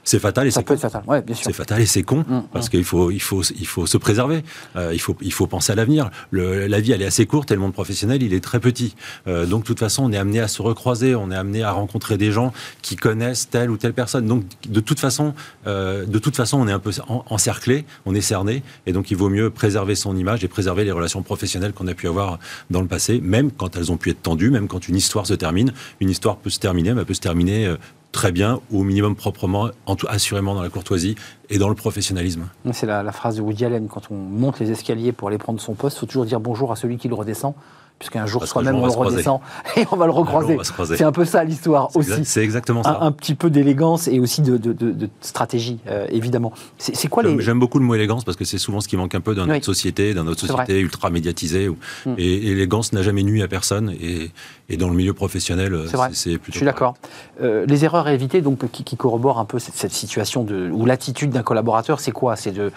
[0.04, 1.04] C'est fatal et c'est être fatal.
[1.08, 1.46] Ouais, bien sûr.
[1.46, 4.44] c'est fatal et c'est con Mm, parce qu'il faut, il faut, il faut se préserver.
[4.76, 6.10] Euh, il faut, il faut penser à l'avenir.
[6.32, 8.96] La vie, elle est assez courte et le monde professionnel, il est très petit.
[9.28, 11.72] Euh, donc, de toute façon, on est amené à se recroiser, on est amené à
[11.72, 14.26] rencontrer des gens qui connaissent telle ou telle personne.
[14.26, 15.34] Donc, de toute façon,
[15.68, 19.12] euh, de toute façon, on est un peu en- encerclé, on est cerné, et donc
[19.12, 22.40] il vaut mieux préserver son image et préserver les relations professionnelles qu'on a pu avoir
[22.70, 25.34] dans le passé, même quand elles ont pu être tendues, même quand une histoire se
[25.34, 25.74] termine.
[26.00, 27.74] Une histoire peut se terminer, mais elle peut se terminer.
[28.12, 29.70] Très bien, au minimum proprement,
[30.08, 31.16] assurément dans la courtoisie
[31.50, 32.48] et dans le professionnalisme.
[32.74, 33.88] C'est la, la phrase de Woody Allen.
[33.88, 36.72] Quand on monte les escaliers pour aller prendre son poste, il faut toujours dire bonjour
[36.72, 37.54] à celui qui le redescend,
[38.00, 39.42] puisqu'un jour soi-même on le redescend
[39.78, 40.58] et on va le recroiser.
[40.96, 42.26] C'est un peu ça l'histoire aussi.
[42.26, 42.98] C'est exactement ça.
[43.02, 46.54] Un, un petit peu d'élégance et aussi de, de- de- de stratégie, euh, évidemment.
[46.78, 47.40] C'est quoi les.
[47.42, 49.44] J'aime- beaucoup le mot élégance parce que c'est souvent ce qui manque un peu dans
[49.44, 49.50] Oui.
[49.50, 51.68] notre société, dans notre société ultra médiatisée.
[51.68, 52.14] où- Mm.
[52.18, 53.94] Et, et l'élégance n'a jamais nui à personne.
[54.02, 54.32] Et,
[54.70, 56.10] et dans le milieu professionnel, C'est vrai.
[56.14, 56.54] c'est plutôt.
[56.54, 56.94] Je suis d'accord.
[57.42, 60.70] Euh, les erreurs à éviter, donc, qui, qui corroborent un peu cette, cette situation de,
[60.72, 62.36] ou l'attitude d'un collaborateur, c'est quoi?
[62.36, 62.72] C'est de,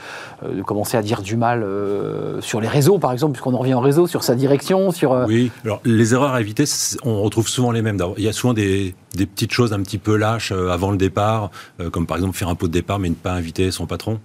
[0.44, 3.58] euh, de commencer à dire du mal euh, sur les réseaux, par exemple, puisqu'on en
[3.58, 5.11] revient en réseau, sur sa direction, sur.
[5.12, 6.64] Euh, Oui, alors les erreurs à éviter,
[7.04, 7.98] on retrouve souvent les mêmes.
[8.16, 10.96] Il y a souvent des, des petites choses un petit peu lâches euh, avant le
[10.96, 13.86] départ, euh, comme par exemple faire un pot de départ mais ne pas inviter son
[13.86, 14.20] patron.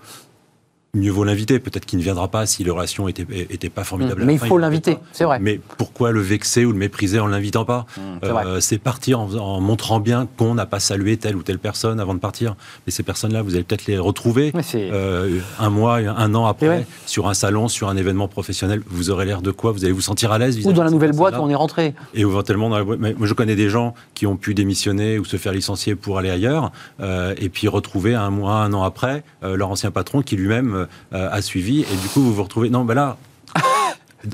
[0.97, 4.21] Mieux vaut l'inviter, peut-être qu'il ne viendra pas si les relations étaient, étaient pas formidables.
[4.21, 5.39] à Mais la il fin, faut l'inviter, c'est vrai.
[5.39, 7.85] Mais pourquoi le vexer ou le mépriser en l'invitant pas
[8.23, 8.45] c'est vrai.
[8.45, 11.99] Euh, C'est partir en, en montrant bien qu'on n'a pas salué telle ou telle personne
[11.99, 12.55] avant de partir.
[12.85, 16.87] Mais ces personnes-là, vous allez peut-être les retrouver euh, un mois, un an après, ouais.
[17.05, 18.81] sur un salon, sur un événement professionnel.
[18.87, 19.71] Vous aurez l'air de quoi?
[19.71, 21.49] Vous allez vous sentir à l'aise Ou vis-à-vis dans de la nouvelle boîte où on
[21.49, 21.93] est rentré.
[22.13, 22.99] et éventuellement dans la boîte.
[22.99, 26.17] Mais moi, je connais des gens qui ont pu démissionner ou se faire licencier pour
[26.17, 30.21] aller ailleurs, euh, et puis retrouver un mois, un an après, euh, leur ancien patron
[30.21, 32.69] qui lui-même euh, a suivi, et du coup, vous vous retrouvez.
[32.69, 33.17] Non, ben là.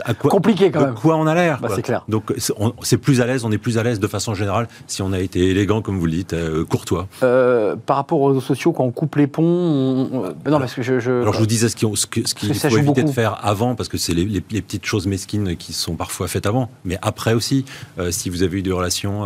[0.05, 0.93] À quoi, Compliqué quand de même.
[0.95, 2.03] quoi on a l'air Bah, c'est clair.
[2.07, 2.33] Donc
[2.81, 5.19] c'est plus à l'aise, on est plus à l'aise de façon générale si on a
[5.19, 7.07] été élégant, comme vous le dites, euh, courtois.
[7.21, 10.09] Euh, par rapport aux réseaux sociaux, quand on coupe les ponts, on-
[10.45, 10.99] on- non, parce que je.
[10.99, 13.07] je- Alors je vous disais ce qu'il ce que- ce ça faut éviter beaucoup.
[13.09, 16.27] de faire avant, parce que c'est les, les- les petites choses mesquines qui sont parfois
[16.29, 16.69] faites avant.
[16.85, 17.65] Mais après aussi,
[17.99, 19.25] euh, si vous avez eu des relations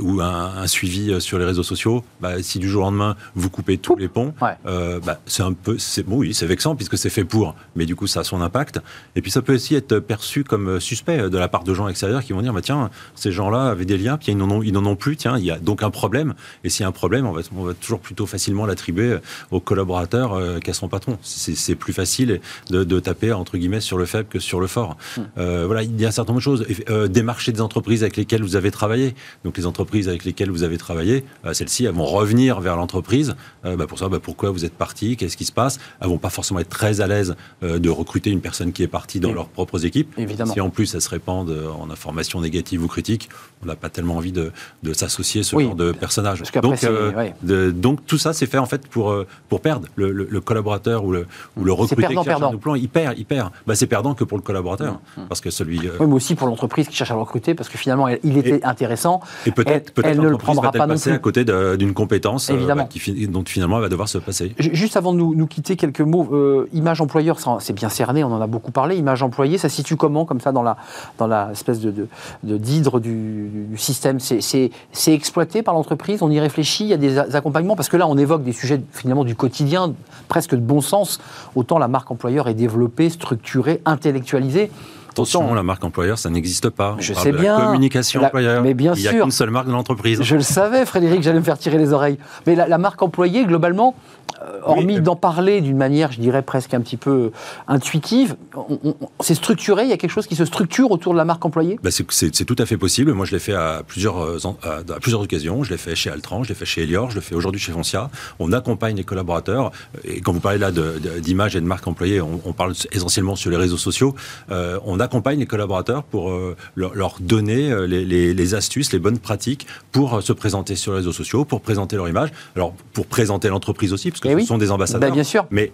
[0.00, 3.50] ou un, un suivi sur les réseaux sociaux, bah, si du jour au lendemain vous
[3.50, 4.56] coupez tous les ponts, Ouais.
[5.04, 7.94] bah, c'est un peu, c'est bon, oui, c'est vexant puisque c'est fait pour, mais du
[7.94, 8.80] coup ça a son impact.
[9.14, 11.74] Et puis ça peut aussi être perçu comme euh, suspect euh, de la part de
[11.74, 14.50] gens extérieurs qui vont dire, bah, tiens, ces gens-là avaient des liens, puis ils n'en
[14.50, 16.34] ont, ils n'en ont plus, tiens, il y a donc un problème.
[16.64, 19.18] Et s'il y a un problème, on va, on va toujours plutôt facilement l'attribuer euh,
[19.50, 21.18] au collaborateur euh, qu'à son patron.
[21.22, 24.96] C'est plus facile de, de taper entre guillemets sur le faible que sur le fort.
[25.38, 26.66] Euh, voilà, il y a un certain nombre de choses.
[26.90, 29.14] Euh, démarcher des entreprises avec lesquelles vous avez travaillé.
[29.44, 33.34] Donc les entreprises avec lesquelles vous avez travaillé, euh, celles-ci, elles vont revenir vers l'entreprise
[33.64, 35.78] euh, bah, pour savoir bah, pourquoi vous êtes parti, qu'est-ce qui se passe?
[36.00, 38.88] Elles vont pas forcément être très à l'aise euh, de recruter une personne qui est
[38.88, 40.12] partie dans leur propre propres équipes.
[40.18, 40.52] Évidemment.
[40.52, 43.28] Si en plus ça se répand en informations négatives ou critiques,
[43.62, 44.52] on n'a pas tellement envie de,
[44.82, 45.64] de s'associer ce Oui.
[45.64, 46.42] genre de personnage.
[46.62, 47.34] Donc, euh, ouais.
[47.42, 49.88] de- donc tout ça c'est fait en fait pour, euh, pour perdre.
[49.96, 51.26] Le, le- le collaborateur ou le,
[51.56, 52.48] ou le recruté perdant, qui cherche perdant.
[52.48, 53.50] un doublon, il perd, il perd.
[53.66, 55.00] Bah, c'est perdant que pour le collaborateur.
[55.28, 55.78] Parce que celui...
[55.86, 58.20] euh, Oui, mais aussi pour l'entreprise qui cherche à le recruter, parce que finalement, elle-
[58.24, 59.20] il était intéressant.
[59.46, 61.12] Et peut-être peut-être elle ne le prendra pas non plus.
[61.12, 62.82] à côté d'une compétence euh, Évidemment.
[62.84, 64.54] bah, qui dont finalement elle va devoir se passer.
[64.58, 66.28] Ju- Juste avant de nous, nous quitter, quelques mots.
[66.32, 68.96] Euh, image employeur, c'est bien cerné, on en a beaucoup parlé.
[68.96, 69.22] Image
[69.58, 70.76] ça se situe comment, comme ça, dans la,
[71.18, 72.08] dans la espèce de,
[72.42, 74.18] d'hydre du, du système?
[74.20, 74.70] C'est,
[75.06, 78.18] exploité par l'entreprise, on y réfléchit, il y a des accompagnements, parce que là, on
[78.18, 79.94] évoque des sujets finalement du quotidien,
[80.28, 81.20] presque de bon sens.
[81.54, 84.70] Autant la marque employeur est développée, structurée, intellectualisée.
[85.16, 86.96] Attention, la marque employeur, ça n'existe pas.
[86.98, 87.58] On Je parle sais de bien.
[87.58, 88.62] La communication La- employeur.
[88.62, 89.22] mais bien Il n'y a sûr.
[89.22, 90.22] qu'une seule marque de l'entreprise.
[90.22, 92.18] Je le savais, Frédéric, j'allais me faire tirer les oreilles.
[92.46, 93.94] Mais la, la marque employée, globalement,
[94.42, 97.30] euh, hormis euh, d'en parler d'une manière, je dirais, presque un petit peu
[97.66, 101.18] intuitive, on- on- c'est structuré, il y a quelque chose qui se structure autour de
[101.18, 101.78] la marque employée?
[101.82, 103.12] Bah, c'est, tout à fait possible.
[103.14, 105.62] Moi, je l'ai fait à plusieurs, euh, à, à plusieurs occasions.
[105.64, 107.72] Je l'ai fait chez Altran, je l'ai fait chez Elior, je le fais aujourd'hui chez
[107.72, 108.10] Foncia.
[108.38, 109.70] On accompagne les collaborateurs.
[110.04, 113.50] Et quand vous parlez là d'image et de marque employée, on, on parle essentiellement sur
[113.50, 114.14] les réseaux sociaux.
[114.50, 115.05] Euh, on accompagne
[115.38, 119.66] les collaborateurs pour euh, leur, leur donner euh, les, les- les astuces, les bonnes pratiques
[119.92, 122.30] pour euh, se présenter sur les réseaux sociaux, pour présenter leur image.
[122.54, 124.46] Alors, pour présenter l'entreprise aussi, parce que Eh ce oui.
[124.46, 125.08] sont des ambassadeurs.
[125.08, 125.46] Ben, bien sûr.
[125.50, 125.72] Mais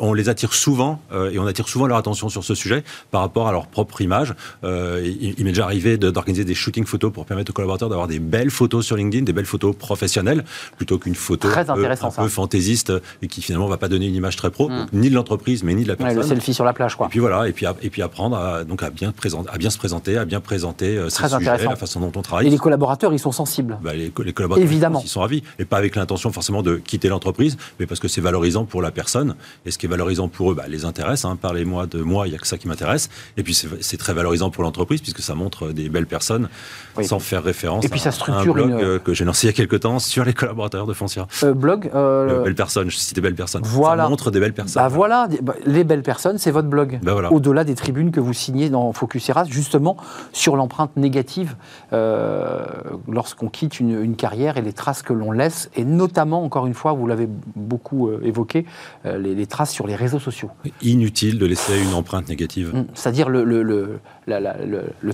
[0.00, 1.00] on les attire souvent
[1.32, 4.34] et on attire souvent leur attention sur ce sujet par rapport à leur propre image.
[4.62, 8.18] Il il m'est déjà arrivé d'organiser des shootings photos pour permettre aux collaborateurs d'avoir des
[8.18, 10.44] belles photos sur LinkedIn, des belles photos professionnelles,
[10.76, 11.86] plutôt qu'une photo Très un peu,
[12.18, 15.14] un fantaisiste et qui finalement va pas donner une image très pro, donc, ni de
[15.14, 16.22] l'entreprise mais ni de la Ouais, personne.
[16.22, 17.06] Le selfie sur la plage, quoi.
[17.06, 19.70] Et puis voilà, et puis, et puis apprendre à, donc à, bien présenter, à bien
[19.70, 21.70] se présenter, à bien présenter euh, ses sujets, intéressant.
[21.70, 22.50] la façon dont on Et travaille.
[22.50, 23.78] les collaborateurs, ils sont sensibles.
[23.82, 25.00] Bah, les, co- les collaborateurs Évidemment.
[25.04, 28.20] ils sont ravis et pas avec l'intention forcément de quitter l'entreprise mais parce que c'est
[28.20, 29.34] valorisant pour la personne
[29.66, 31.36] et ce qui est valorisant pour eux bah, les intéresse hein.
[31.40, 34.12] parlez-moi de moi il n'y a que ça qui m'intéresse et puis c'est c'est très
[34.14, 36.48] valorisant pour l'entreprise puisque ça montre des belles personnes
[36.96, 37.04] Oui.
[37.06, 39.24] sans faire référence Et puis à, ça à structure un blog une- euh, que j'ai
[39.24, 42.42] lancé il y a quelques temps sur les collaborateurs de Foncia Euh, blog euh, Euh,
[42.44, 44.04] belles personnes je cite des belles personnes Voilà.
[44.04, 46.98] ça montre des belles personnes Bah voilà, bah, les belles personnes, c'est votre blog.
[47.02, 47.32] Bah voilà.
[47.32, 49.96] Au-delà des tribunes que vous signez dans Focus Eras, justement
[50.32, 51.56] sur l'empreinte négative
[51.92, 52.64] euh,
[53.08, 56.74] lorsqu'on quitte une, une carrière et les traces que l'on laisse, et notamment, encore une
[56.74, 58.66] fois, vous l'avez beaucoup évoqué,
[59.04, 60.50] les, les traces sur les réseaux sociaux.
[60.82, 62.84] inutile de laisser une empreinte négative Mm.
[62.94, 64.00] C'est-à-dire le,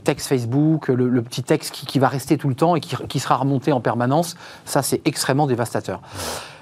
[0.04, 3.72] texte Facebook, le petit texte qui, va rester tout le temps et qui sera remonté
[3.72, 6.00] en permanence, ça c'est extrêmement dévastateur.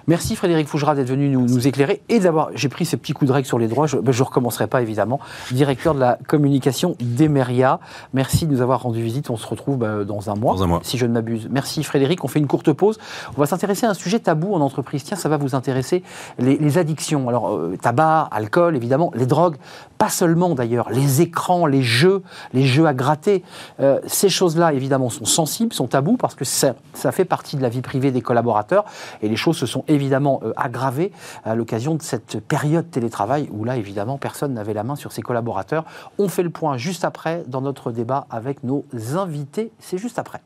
[0.09, 2.51] Merci Frédéric Fougera d'être venu nous, nous éclairer et d'avoir.
[2.55, 5.19] J'ai pris ces petits coups de règle sur les droits, je ne recommencerai pas évidemment.
[5.51, 7.81] Directeur de la communication d'Emeria,
[8.15, 9.31] merci de nous avoir rendu visite.
[9.31, 10.81] On se retrouve bah, dans un mois, Dans un mois.
[10.85, 11.49] si je ne m'abuse.
[11.51, 12.99] Merci Frédéric, on fait une courte pause.
[13.37, 15.03] On va s'intéresser à un sujet tabou en entreprise.
[15.03, 16.05] Tiens, ça va vous intéresser,
[16.39, 17.29] les, les addictions.
[17.29, 19.57] Alors, euh, tabac, alcool, évidemment, les drogues,
[19.99, 22.23] pas seulement d'ailleurs, les écrans, les jeux,
[22.55, 23.43] les jeux à gratter.
[23.81, 27.63] Euh, ces choses-là, évidemment, sont sensibles, sont tabous, parce que ça, ça fait partie de
[27.63, 28.85] la vie privée des collaborateurs.
[29.21, 31.13] Et les choses se sont évidemment euh, aggravées
[31.45, 35.23] à l'occasion de cette période télétravail, où là, évidemment, personne n'avait la main sur ses
[35.23, 35.85] collaborateurs.
[36.19, 38.85] On fait le point juste après dans notre débat avec nos
[39.17, 39.71] invités.
[39.79, 40.41] C'est juste après.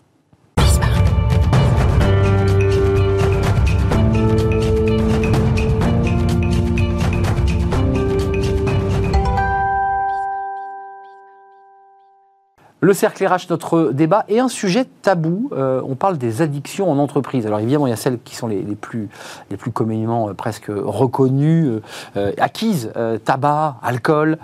[12.82, 15.50] Le cercle RH, notre débat, et un sujet tabou.
[15.52, 17.46] Euh, on parle des addictions en entreprise.
[17.46, 19.10] Alors évidemment, il y a celles qui sont les, plus,
[19.50, 21.80] les plus communément euh, presque reconnues,
[22.16, 22.90] euh, acquises,
[23.24, 24.38] tabac, alcool,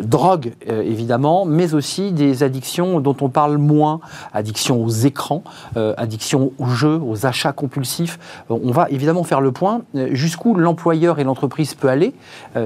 [0.00, 4.00] drogue évidemment, mais aussi des addictions dont on parle moins,
[4.32, 5.42] addiction aux écrans,
[5.76, 8.18] addiction aux jeux, aux achats compulsifs.
[8.48, 12.14] On va évidemment faire le point jusqu'où l'employeur et l'entreprise peut aller.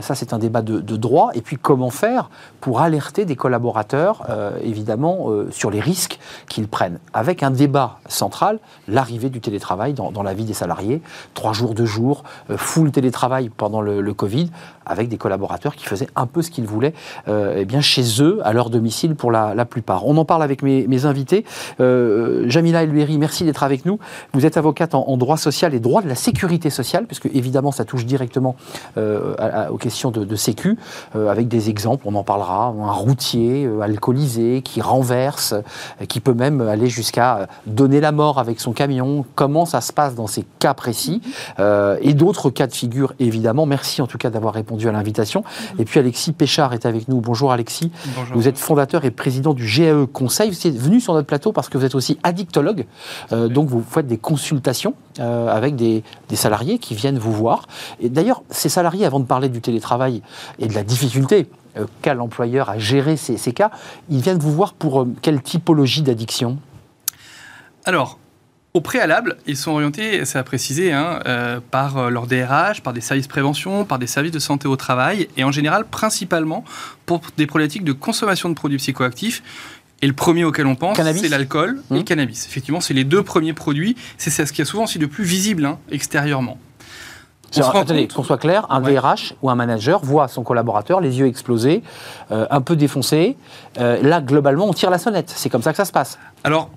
[0.00, 1.30] Ça, c'est un débat de, droit.
[1.34, 4.58] Et puis comment faire pour alerter des collaborateurs, euh,
[5.02, 6.98] euh, sur les risques qu'ils prennent.
[7.12, 11.02] Avec un débat central, l'arrivée du télétravail dans, la vie des salariés,
[11.34, 14.50] trois jours, deux jours, euh, full télétravail pendant le, Covid,
[14.86, 16.94] avec des collaborateurs qui faisaient un peu ce qu'ils voulaient
[17.26, 20.06] euh, eh bien chez eux, à leur domicile pour la, plupart.
[20.06, 21.44] On en parle avec mes, invités.
[21.78, 23.98] Jamila Elberi, merci d'être avec nous.
[24.32, 27.84] Vous êtes avocate en, droit social et droit de la sécurité sociale, puisque évidemment ça
[27.84, 28.54] touche directement
[28.96, 30.78] aux questions de, sécu,
[31.14, 36.60] avec des exemples, on en parlera, un routier alcoolisé qui renverse, euh, qui peut même
[36.60, 40.44] aller jusqu'à euh, donner la mort avec son camion, comment ça se passe dans ces
[40.58, 41.20] cas précis,
[41.58, 43.66] euh, et d'autres cas de figure évidemment.
[43.66, 45.44] Merci en tout cas d'avoir répondu à l'invitation.
[45.78, 47.20] Et puis Alexis Péchard est avec nous.
[47.20, 47.90] Bonjour Alexis.
[48.34, 50.50] Vous êtes fondateur et président du GAE Conseil.
[50.50, 52.86] Vous êtes venu sur notre plateau parce que vous êtes aussi addictologue.
[53.32, 57.66] Euh, donc vous faites des consultations euh, avec des, des salariés qui viennent vous voir.
[58.00, 60.22] Et d'ailleurs, ces salariés, avant de parler du télétravail
[60.58, 61.48] et de la difficulté
[62.02, 63.70] qu'a l'employeur à gérer ces, ces cas.
[64.10, 66.58] Ils viennent vous voir pour euh, quelle typologie d'addiction?
[67.84, 68.18] Alors,
[68.76, 72.92] au préalable, ils sont orientés, c'est à préciser, hein, euh, par euh, leur DRH, par
[72.92, 76.64] des services prévention, par des services de santé au travail, et en général, principalement
[77.06, 79.44] pour des problématiques de consommation de produits psychoactifs.
[80.02, 81.96] Et le premier auquel on pense, c'est l'alcool et Mmh.
[81.98, 82.46] le cannabis.
[82.46, 83.96] Effectivement, c'est les deux premiers produits.
[84.18, 86.58] C'est ce qui est souvent aussi le plus visible hein, extérieurement.
[87.56, 88.94] Alors, attendez, qu'on soit clair, un Ouais.
[88.94, 91.82] DRH ou un manager voit son collaborateur les yeux explosés,
[92.30, 93.36] euh, un peu défoncé.
[93.78, 95.32] Euh, là, globalement, on tire la sonnette.
[95.34, 96.18] C'est comme ça que ça se passe.
[96.42, 96.70] Alors,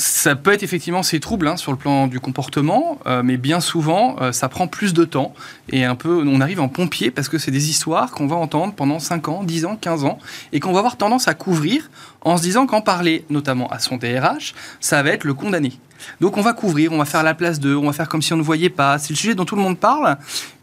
[0.00, 3.60] ça peut être effectivement ces troubles hein, sur le plan du comportement, euh, mais bien
[3.60, 5.34] souvent, euh, ça prend plus de temps.
[5.68, 8.72] Et un peu, on arrive en pompier parce que c'est des histoires qu'on va entendre
[8.72, 10.18] pendant 5 ans, 10 ans, 15 ans,
[10.52, 11.90] et qu'on va avoir tendance à couvrir
[12.22, 15.74] en se disant qu'en parler, notamment à son DRH, ça va être le condamné.
[16.20, 18.32] Donc on va couvrir, on va faire la place d'eux, on va faire comme si
[18.32, 18.98] on ne voyait pas.
[18.98, 20.16] C'est le sujet dont tout le monde parle.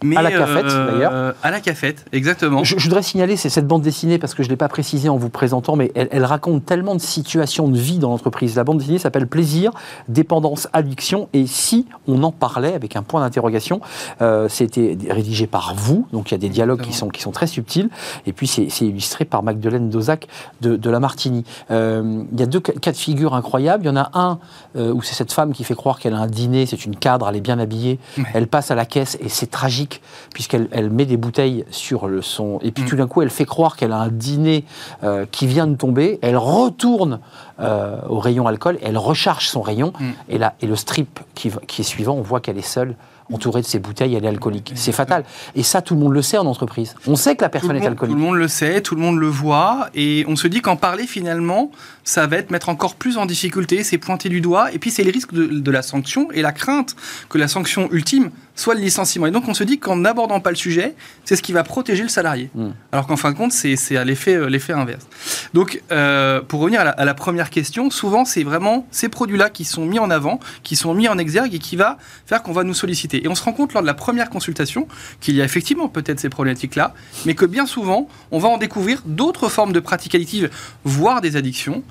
[0.04, 1.12] Mais, À la cafette, d'ailleurs.
[1.14, 2.64] euh, À la cafette, exactement.
[2.64, 5.10] Je, je voudrais signaler, c'est cette bande dessinée, parce que je ne l'ai pas précisé
[5.10, 8.56] en vous présentant, mais elle, elle raconte tellement de situations de vie dans l'entreprise.
[8.56, 9.72] La bande dessinée s'appelle Plaisir,
[10.08, 13.82] dépendance, addiction, et si on en parlait avec un point d'interrogation,
[14.22, 17.32] euh, c'était rédigé par vous, donc il y a des dialogues qui sont, qui sont
[17.32, 17.90] très subtils,
[18.26, 20.28] et puis c'est illustré par Magdeleine Dozac
[20.62, 21.44] de, de La Martini.
[21.72, 23.84] Euh, il y a deux ca- cas de figure incroyables.
[23.84, 24.40] Il y en a un
[24.76, 27.28] euh, où c'est cette femme qui fait croire qu'elle a un dîner, c'est une cadre,
[27.30, 28.24] elle est bien habillée, Ouais.
[28.34, 30.02] elle passe à la caisse et c'est tragique
[30.34, 32.88] puisqu'elle elle met des bouteilles sur le son et puis Mm.
[32.88, 34.64] tout d'un coup elle fait croire qu'elle a un dîner
[35.04, 37.20] euh, qui vient de tomber, elle retourne
[37.60, 40.06] euh, au rayon alcool, elle recharge son rayon Mm.
[40.30, 42.96] et là et le strip qui, qui est suivant, on voit qu'elle est seule
[43.32, 44.74] entourée de ses bouteilles, elle est alcoolique.
[44.76, 45.24] C'est fatal.
[45.56, 46.96] Et ça, tout le monde le sait en entreprise.
[47.08, 48.16] On sait que la personne est monde, tout alcoolique.
[48.16, 51.08] le monde le sait, tout le monde le voit, et on se dit qu'en parler
[51.08, 51.72] finalement,
[52.04, 55.04] ça va être mettre encore plus en difficulté, c'est pointer du doigt, et puis c'est
[55.04, 56.96] les risques de, de la sanction et la crainte
[57.30, 59.28] que la sanction ultime soit le licenciement.
[59.28, 62.04] Et donc on se dit qu'en n'abordant pas le sujet, c'est ce qui va protéger
[62.04, 62.50] le salarié.
[62.56, 62.70] Mm.
[62.92, 65.08] Alors qu'en fin de compte, c'est à l'effet euh, l'effet inverse.
[65.54, 69.50] Donc euh, pour revenir à la, à la première question, souvent c'est vraiment ces produits-là
[69.50, 72.54] qui sont mis en avant, qui sont mis en exergue et qui va faire qu'on
[72.54, 73.17] va nous solliciter.
[73.24, 74.88] Et on se rend compte lors de la première consultation
[75.20, 76.94] qu'il y a effectivement peut-être ces problématiques-là,
[77.26, 80.50] mais que bien souvent, on va en découvrir d'autres formes de pratiques addictives,
[80.84, 81.84] voire des addictions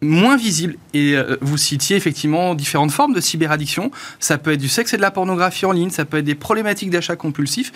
[0.00, 0.76] moins visibles.
[0.94, 3.90] Et euh, vous citiez effectivement différentes formes de cyberaddiction.
[4.20, 6.34] Ça peut être du sexe et de la pornographie en ligne, ça peut être des
[6.34, 7.72] problématiques d'achat compulsif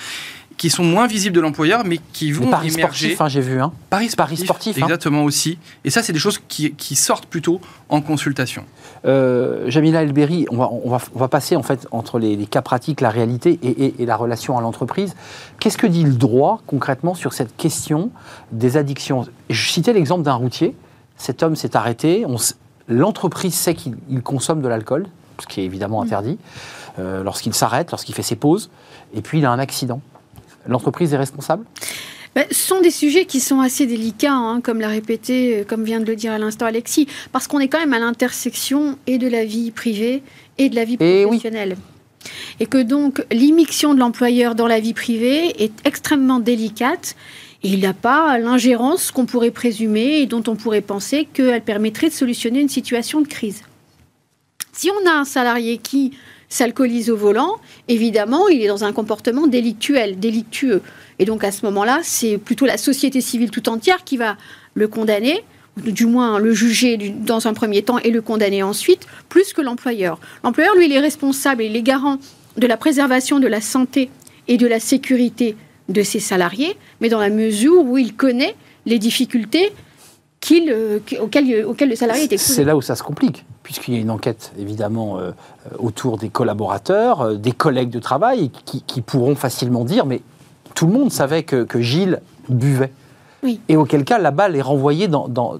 [0.62, 3.09] qui sont moins visibles de l'employeur, mais qui Les vont paris émerger.
[3.09, 3.61] sportifs, hein, j'ai vu.
[3.61, 3.72] Hein.
[3.90, 4.83] Paris Paris sportifs, hein.
[4.85, 5.59] exactement aussi.
[5.85, 8.64] Et ça, c'est des choses qui, qui sortent plutôt en consultation.
[9.05, 12.46] Euh, Jamila Elberi, on va, on, va, on va passer en fait entre les, les
[12.46, 15.16] cas pratiques, la réalité et, et- et la relation à l'entreprise.
[15.59, 18.11] Qu'est-ce que dit le droit concrètement sur cette question
[18.53, 19.27] des addictions?
[19.51, 20.77] Je citais l'exemple d'un routier.
[21.16, 22.25] Cet homme s'est arrêté.
[22.25, 25.07] on s- L'entreprise sait qu'il il consomme de l'alcool,
[25.40, 26.38] ce qui est évidemment interdit,
[27.01, 28.70] euh, lorsqu'il s'arrête, lorsqu'il fait ses pauses,
[29.12, 30.01] et puis il a un accident.
[30.66, 31.64] L'entreprise est responsable?
[32.35, 35.85] Ben, ce sont des sujets qui sont assez délicats, hein, comme l'a répété, euh, comme
[35.85, 39.18] vient de le dire à l'instant Alexis, parce qu'on est quand même à l'intersection et
[39.18, 40.22] de la vie privée
[40.57, 41.25] et de la vie Eh oui.
[41.27, 41.77] professionnelle.
[42.59, 47.16] Et que donc l'immixion de l'employeur dans la vie privée est extrêmement délicate.
[47.64, 52.09] Et il n'a pas l'ingérence qu'on pourrait présumer et dont on pourrait penser qu'elle permettrait
[52.09, 53.62] de solutionner une situation de crise.
[54.72, 56.12] Si on a un salarié qui
[56.53, 57.57] s'alcoolise au volant,
[57.88, 60.83] évidemment, il est dans un comportement délictuel, délictueux.
[61.19, 64.37] Et donc à ce moment-là, c'est plutôt la société civile tout entière qui va
[64.75, 65.45] le condamner,
[65.79, 70.21] du moins le juger dans un premier temps et le condamner ensuite, plus que l'employeur.
[70.45, 72.19] L'employeur, lui, il est responsable, il est garant
[72.59, 74.11] de la préservation de la santé
[74.47, 75.57] et de la sécurité
[75.88, 79.73] de ses salariés, mais dans la mesure où il connaît les difficultés
[80.41, 82.57] qu'il, euh, auxquelles, auxquelles le salarié est exposé.
[82.57, 85.31] C'est là où ça se complique, puisqu'il y a une enquête évidemment euh,
[85.72, 90.20] euh, autour des collaborateurs, euh, des collègues de travail, qui, qui pourront facilement dire mais
[90.75, 92.92] tout le monde savait que, que Gilles buvait.
[93.42, 93.61] Oui.
[93.68, 95.55] Et auquel cas, la balle est renvoyée dans- dans-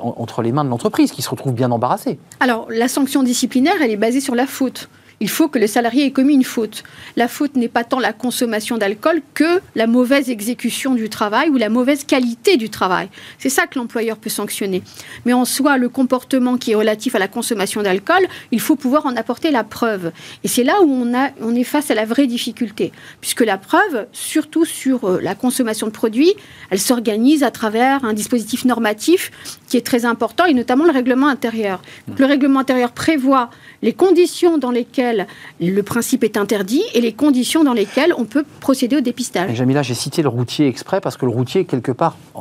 [0.00, 2.18] en- entre les mains de l'entreprise, qui se retrouve bien embarrassée.
[2.40, 4.88] Alors, la sanction disciplinaire, elle est basée sur la faute.
[5.20, 6.82] Il faut que le salarié ait commis une faute.
[7.16, 11.56] La faute n'est pas tant la consommation d'alcool que la mauvaise exécution du travail ou
[11.56, 13.08] la mauvaise qualité du travail.
[13.38, 14.82] C'est ça que l'employeur peut sanctionner.
[15.24, 19.06] Mais en soi, le comportement qui est relatif à la consommation d'alcool, il faut pouvoir
[19.06, 20.12] en apporter la preuve.
[20.42, 22.92] Et c'est là où on, est face à la vraie difficulté.
[23.20, 26.34] Puisque la preuve, surtout sur euh, la consommation de produits,
[26.70, 29.30] elle s'organise à travers un dispositif normatif
[29.68, 31.82] qui est très important, et notamment le règlement intérieur.
[32.18, 33.50] Le règlement intérieur prévoit
[33.84, 35.26] les conditions dans lesquelles
[35.60, 39.54] le principe est interdit et les conditions dans lesquelles on peut procéder au dépistage.
[39.54, 42.40] Jamila, j'ai cité le routier exprès parce que le routier, quelque part, euh,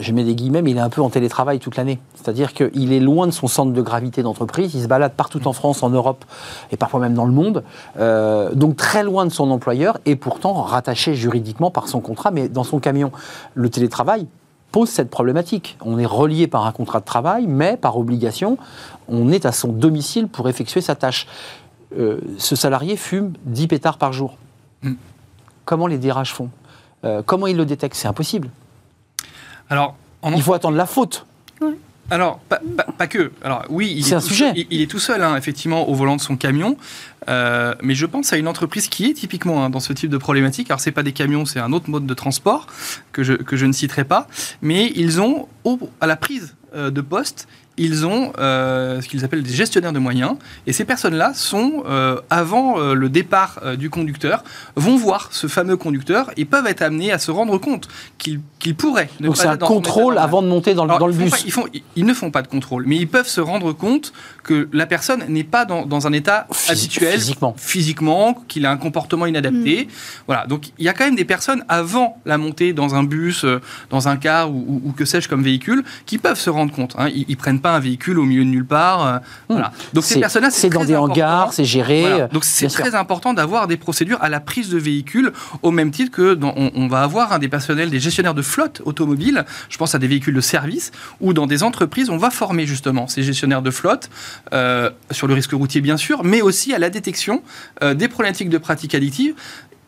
[0.00, 1.98] je mets des guillemets, il est un peu en télétravail toute l'année.
[2.14, 5.54] C'est-à-dire qu'il est loin de son centre de gravité d'entreprise, il se balade partout en
[5.54, 6.26] France, en Europe
[6.70, 7.64] et parfois même dans le monde,
[7.98, 12.50] euh, donc très loin de son employeur et pourtant rattaché juridiquement par son contrat, mais
[12.50, 13.12] dans son camion.
[13.54, 14.26] Le télétravail
[14.72, 15.76] pose cette problématique.
[15.84, 18.58] On est relié par un contrat de travail, mais par obligation,
[19.06, 21.28] on est à son domicile pour effectuer sa tâche.
[21.96, 24.36] Euh, ce salarié fume 10 pétards par jour.
[24.82, 24.94] Mm.
[25.66, 26.48] Comment les DRH font?
[27.04, 28.48] Euh, Comment ils le détectent C'est impossible.
[29.68, 31.26] Alors, en Il faut attendre la faute.
[32.12, 33.32] Alors, pas, pas- pas que.
[33.42, 34.48] Alors, oui, il est, un tout sujet.
[34.48, 36.76] seul- il, il est tout seul, hein, effectivement, au volant de son camion.
[37.28, 40.18] Euh, mais je pense à une entreprise qui est typiquement hein, dans ce type de
[40.18, 40.70] problématique.
[40.70, 42.66] Alors, c'est pas des camions, c'est un autre mode de transport
[43.12, 44.26] que je, que je ne citerai pas.
[44.60, 49.24] Mais ils ont, au- à la prise euh, de poste, ils ont euh, ce qu'ils
[49.24, 50.32] appellent des gestionnaires de moyens.
[50.66, 54.44] Et ces personnes-là sont, euh, avant euh, le départ euh, du conducteur,
[54.76, 58.76] vont voir ce fameux conducteur et peuvent être amenés à se rendre compte qu'ils qu'ils
[58.76, 59.10] pourraient.
[59.18, 61.14] ne Donc pas c'est un dans contrôle avant de monter dans le, Alors, dans le
[61.14, 61.30] bus.
[61.30, 63.72] pas- ils, font- ils- ils ne font pas de contrôle, mais ils peuvent se rendre
[63.72, 64.12] compte
[64.44, 67.54] que la personne n'est pas dans, dans un état Physi- habituel, physiquement.
[67.58, 69.88] physiquement, qu'il a un comportement inadapté.
[70.28, 73.44] Voilà, donc il y a quand même des personnes avant la montée dans un bus,
[73.44, 76.72] euh, dans un car ou, ou- ou que sais-je comme véhicule, qui peuvent se rendre
[76.72, 76.94] compte.
[76.98, 77.08] hein.
[77.12, 79.06] Ils, ils prennent pas un véhicule au milieu de nulle part.
[79.06, 79.72] euh, voilà.
[79.94, 81.12] Donc ces C'est- personnes-là, c'est dans des important.
[81.14, 82.00] hangars, c'est géré.
[82.02, 82.28] Voilà.
[82.28, 82.80] Donc c'est sûr.
[82.80, 86.52] très important d'avoir des procédures à la prise de véhicules, au même titre que dans-
[86.56, 89.44] on, on va avoir un des personnels, des gestionnaires de flotte automobile.
[89.70, 93.06] Je pense à des véhicules de service ou dans des entreprises, on va former justement
[93.06, 94.10] ces gestionnaires de flotte
[94.52, 97.42] euh, sur le risque routier bien sûr, mais aussi à la détection
[97.82, 99.34] euh, des problématiques de pratique addictive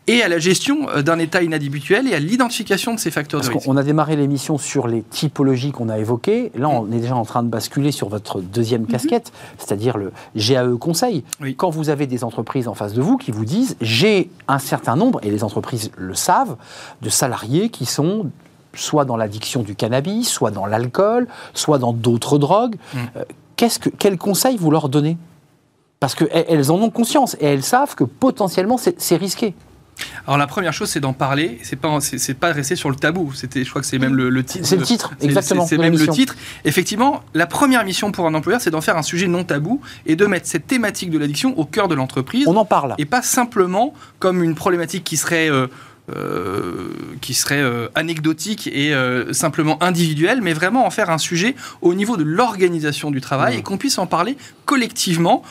[0.07, 3.49] et à la gestion euh, d'un état inhabituel et à l'identification de ces facteurs Parce
[3.49, 3.65] de risque.
[3.65, 6.51] qu'on a démarré l'émission sur les typologies qu'on a évoquées.
[6.55, 10.77] Là, on est déjà en train de basculer sur votre deuxième casquette, c'est-à-dire le GAE
[10.77, 11.23] Conseil.
[11.41, 11.55] Oui.
[11.55, 14.95] Quand vous avez des entreprises en face de vous qui vous disent j'ai un certain
[14.95, 16.55] nombre, et les entreprises le savent,
[17.01, 18.29] de salariés qui sont
[18.73, 22.75] soit dans l'addiction du cannabis, soit dans l'alcool, soit dans d'autres drogues.
[22.93, 22.97] Mm.
[23.17, 23.23] Euh,
[23.57, 25.17] que, quel conseil vous leur donnez?
[25.99, 29.55] Parce qu'elles en ont conscience et elles savent que potentiellement c'est risqué.
[30.27, 31.59] Alors la première chose, c'est d'en parler.
[31.63, 33.31] C'est pas, c'est, pas rester sur le tabou.
[33.33, 34.65] C'était, je crois que c'est même le, le titre.
[34.67, 36.35] C'est le titre, exactement, C'est, même le titre.
[36.65, 40.15] Effectivement, la première mission pour un employeur, c'est d'en faire un sujet non tabou et
[40.15, 42.95] de mettre cette thématique de l'addiction au cœur de l'entreprise On en parle.
[42.97, 45.67] et pas simplement comme une problématique qui serait euh,
[46.15, 46.89] euh,
[47.21, 51.95] qui serait euh, anecdotique et euh, simplement individuelle, mais vraiment en faire un sujet au
[51.95, 53.59] niveau de l'organisation du travail Mmh.
[53.59, 55.41] et qu'on puisse en parler collectivement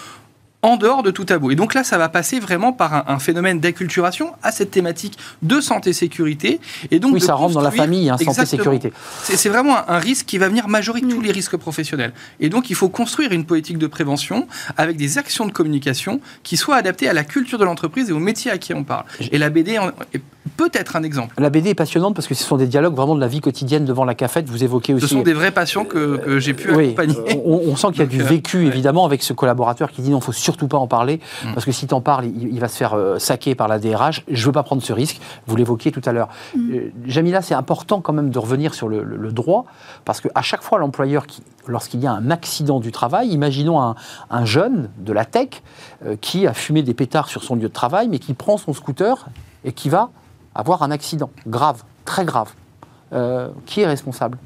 [0.64, 1.50] en dehors de tout tabou.
[1.50, 5.18] Et donc là, ça va passer vraiment par un, un phénomène d'acculturation à cette thématique
[5.42, 6.59] de santé-sécurité.
[6.90, 8.62] Et donc Oui, ça rentre dans la famille, hein, santé, Exactement.
[8.62, 8.92] sécurité.
[9.22, 12.12] C'est c'est vraiment un, un risque qui va venir majorer tous les risques professionnels.
[12.40, 14.46] Et donc, il faut construire une politique de prévention
[14.79, 18.18] avec des actions de communication qui soient adaptées à la culture de l'entreprise et au
[18.18, 19.05] métier à qui on parle.
[19.33, 20.22] Et la BD en- est
[20.57, 21.35] peut-être un exemple.
[21.38, 23.85] La BD est passionnante parce que ce sont des dialogues vraiment de la vie quotidienne
[23.85, 24.48] devant la cafette.
[24.48, 25.07] Vous évoquez aussi.
[25.07, 27.16] Ce sont des vrais patients que, que j'ai pu Oui, accompagner.
[27.18, 28.66] euh, on, on sent qu'il y a Donc, du euh, vécu ouais.
[28.66, 31.53] évidemment avec ce collaborateur qui dit non, faut surtout pas en parler Mm.
[31.55, 33.79] parce que si tu en parles, il, il va se faire euh, saquer par la
[33.79, 34.23] DRH.
[34.29, 35.21] Je veux pas prendre ce risque.
[35.47, 36.29] Vous l'évoquiez tout à l'heure.
[36.57, 39.64] Euh, Jamila, c'est important quand même de revenir sur le, le- le droit
[40.05, 43.81] parce que à chaque fois l'employeur qui, lorsqu'il y a un accident du travail, imaginons
[43.83, 43.95] un,
[44.31, 45.62] un jeune de la tech
[46.07, 48.73] euh, qui a fumé des pétards sur son lieu de travail, mais qui prend son
[48.73, 49.27] scooter
[49.64, 50.11] et qui va
[50.55, 52.53] avoir un accident grave, très grave.
[53.12, 54.38] Euh, qui est responsable?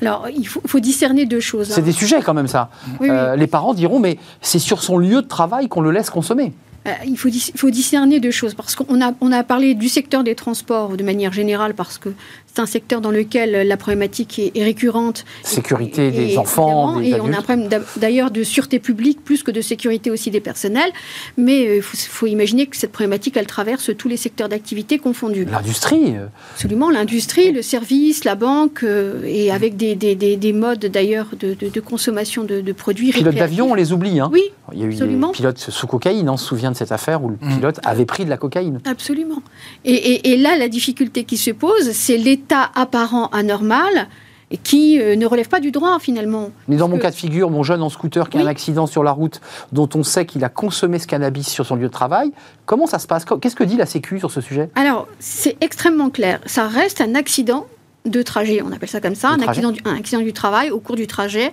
[0.00, 1.68] Alors, il faut, faut discerner deux choses.
[1.68, 1.84] C'est hein.
[1.84, 2.70] des sujets quand même ça.
[2.86, 3.10] Oui, oui.
[3.10, 6.52] Euh, les parents diront mais c'est sur son lieu de travail qu'on le laisse consommer.
[6.86, 9.88] Euh, il faut, dis- faut discerner deux choses, parce qu'on a, on a parlé du
[9.88, 12.10] secteur des transports de manière générale, parce que
[12.56, 15.26] c'est un secteur dans lequel la problématique est, est récurrente.
[15.42, 18.78] Sécurité Et- des et enfants, des Et on a un problème d'a- d'ailleurs de sûreté
[18.78, 20.90] publique plus que de sécurité aussi des personnels.
[21.36, 24.98] Mais euh, il faut, faut imaginer que cette problématique, elle traverse tous les secteurs d'activité
[24.98, 25.44] confondus.
[25.44, 30.52] L'industrie, euh, Absolument, l'industrie, le service, la banque, euh, et avec des, des- des- des
[30.54, 33.10] modes d'ailleurs de, de- de consommation de, de produits.
[33.12, 34.18] pilotes d'avion, on les oublie.
[34.18, 34.30] hein.
[34.32, 35.26] Oui, Il y a eu absolument.
[35.28, 37.54] des pilotes sous cocaïne, on se souvient de cette affaire où le Mm.
[37.56, 38.80] pilote avait pris de la cocaïne.
[38.86, 39.42] Absolument.
[39.84, 44.08] Et, et- et là, la difficulté qui se pose, c'est l'état apparent anormal
[44.52, 46.50] et qui euh, ne relève pas du droit finalement.
[46.68, 48.86] Mais dans mon que- cas de figure, mon jeune en scooter qui a un accident
[48.86, 49.40] sur la route,
[49.72, 52.30] dont on sait qu'il a consommé ce cannabis sur son lieu de travail,
[52.64, 53.24] comment ça se passe?
[53.24, 54.70] Qu'est-ce que dit la Sécu sur ce sujet?
[54.76, 56.38] Alors, c'est extrêmement clair.
[56.46, 57.66] Ça reste un accident
[58.04, 60.78] de trajet, on appelle ça comme ça, un accident, du, un accident du travail au
[60.78, 61.50] cours du trajet.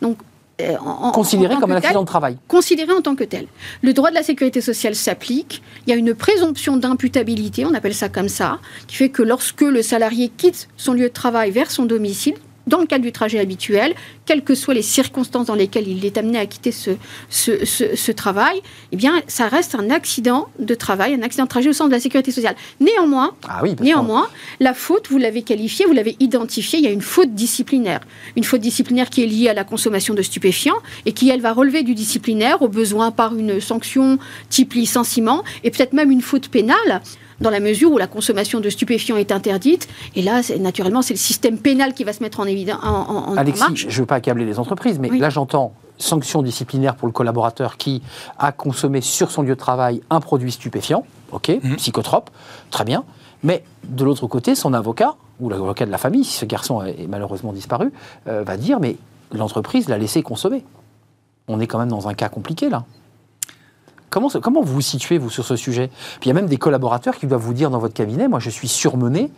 [0.00, 0.16] Donc,
[0.60, 2.38] en- en- Considéré en comme un accident de travail.
[2.48, 3.46] considéré en tant que tel.
[3.82, 5.62] Le droit de la sécurité sociale s'applique.
[5.86, 9.60] Il y a une présomption d'imputabilité, on appelle ça comme ça, qui fait que lorsque
[9.60, 12.34] le salarié quitte son lieu de travail vers son domicile,
[12.66, 16.18] dans le cadre du trajet habituel, quelles que soient les circonstances dans lesquelles il est
[16.18, 16.90] amené à quitter ce,
[17.30, 18.60] ce, ce, travail,
[18.92, 21.92] eh bien, ça reste un accident de travail, un accident de trajet au sens de
[21.92, 22.56] la sécurité sociale.
[22.80, 24.28] Néanmoins, ah oui, néanmoins
[24.60, 28.00] la faute, vous l'avez qualifiée, vous l'avez identifiée, il y a une faute disciplinaire.
[28.36, 31.52] Une faute disciplinaire qui est liée à la consommation de stupéfiants et qui, elle, va
[31.52, 34.18] relever du disciplinaire au besoin par une sanction
[34.50, 37.02] type licenciement et peut-être même une faute pénale
[37.40, 39.88] dans la mesure où la consommation de stupéfiants est interdite.
[40.14, 42.78] Et là, naturellement, c'est le système pénal qui va se mettre en évidence.
[42.82, 47.08] En, Alexis, je ne veux pas accabler les entreprises, mais là, j'entends sanction disciplinaire pour
[47.08, 48.02] le collaborateur qui
[48.38, 51.76] a consommé sur son lieu de travail un produit stupéfiant, ok, mhm.
[51.76, 52.30] psychotrope,
[52.70, 53.04] très bien.
[53.42, 57.06] Mais de l'autre côté, son avocat, ou l'avocat de la famille, si ce garçon est
[57.08, 57.92] malheureusement disparu,
[58.28, 58.96] euh, va dire mais
[59.32, 60.64] l'entreprise l'a laissé consommer.
[61.48, 62.84] On est quand même dans un cas compliqué là.
[64.42, 65.90] Comment, vous vous situez, vous, sur ce sujet?
[66.22, 68.48] Il y a même des collaborateurs qui doivent vous dire dans votre cabinet, moi je
[68.48, 69.30] suis surmené,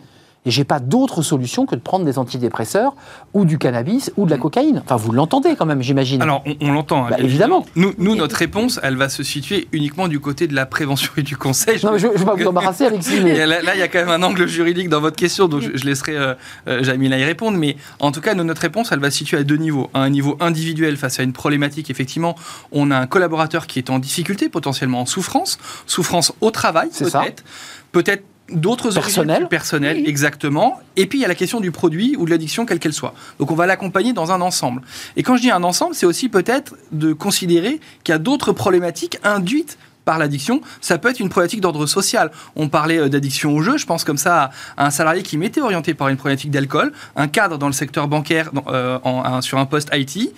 [0.45, 2.95] et j'ai pas d'autre solution que de prendre des antidépresseurs
[3.33, 4.81] ou du cannabis ou de la cocaïne.
[4.85, 6.21] Enfin, vous l'entendez quand même, j'imagine.
[6.21, 7.09] Alors, on, l'entend.
[7.09, 7.65] Bah, évidemment.
[7.75, 11.23] Nous, nous, notre réponse, elle va se situer uniquement du côté de la prévention et
[11.23, 11.79] du conseil.
[11.83, 13.19] Non, je ne vais pas vous embarrasser, Alexis.
[13.21, 13.45] Mais...
[13.45, 16.15] Là, il y a quand même un angle juridique dans votre question, donc je, laisserai
[16.15, 16.33] euh,
[16.67, 17.57] euh, Jamila y répondre.
[17.57, 19.89] Mais en tout cas, notre réponse, elle va se situer à deux niveaux.
[19.93, 22.35] À un niveau individuel face à une problématique, effectivement,
[22.71, 27.43] on a un collaborateur qui est en difficulté, potentiellement en souffrance, souffrance au travail, peut-être.
[27.91, 30.79] Peut-être d'autres personnels, personnels exactement.
[30.95, 33.13] Et puis il y a la question du produit ou de l'addiction, quelle qu'elle soit.
[33.39, 34.81] Donc on va l'accompagner dans un ensemble.
[35.15, 38.51] Et quand je dis un ensemble, c'est aussi peut-être de considérer qu'il y a d'autres
[38.51, 42.31] problématiques induites par l'addiction, ça peut être une problématique d'ordre social.
[42.55, 45.61] On parlait euh, d'addiction au jeu, je pense comme ça à un salarié qui m'était
[45.61, 48.97] orienté par une problématique d'alcool, un cadre dans le secteur bancaire euh,
[49.41, 50.33] sur un poste IT,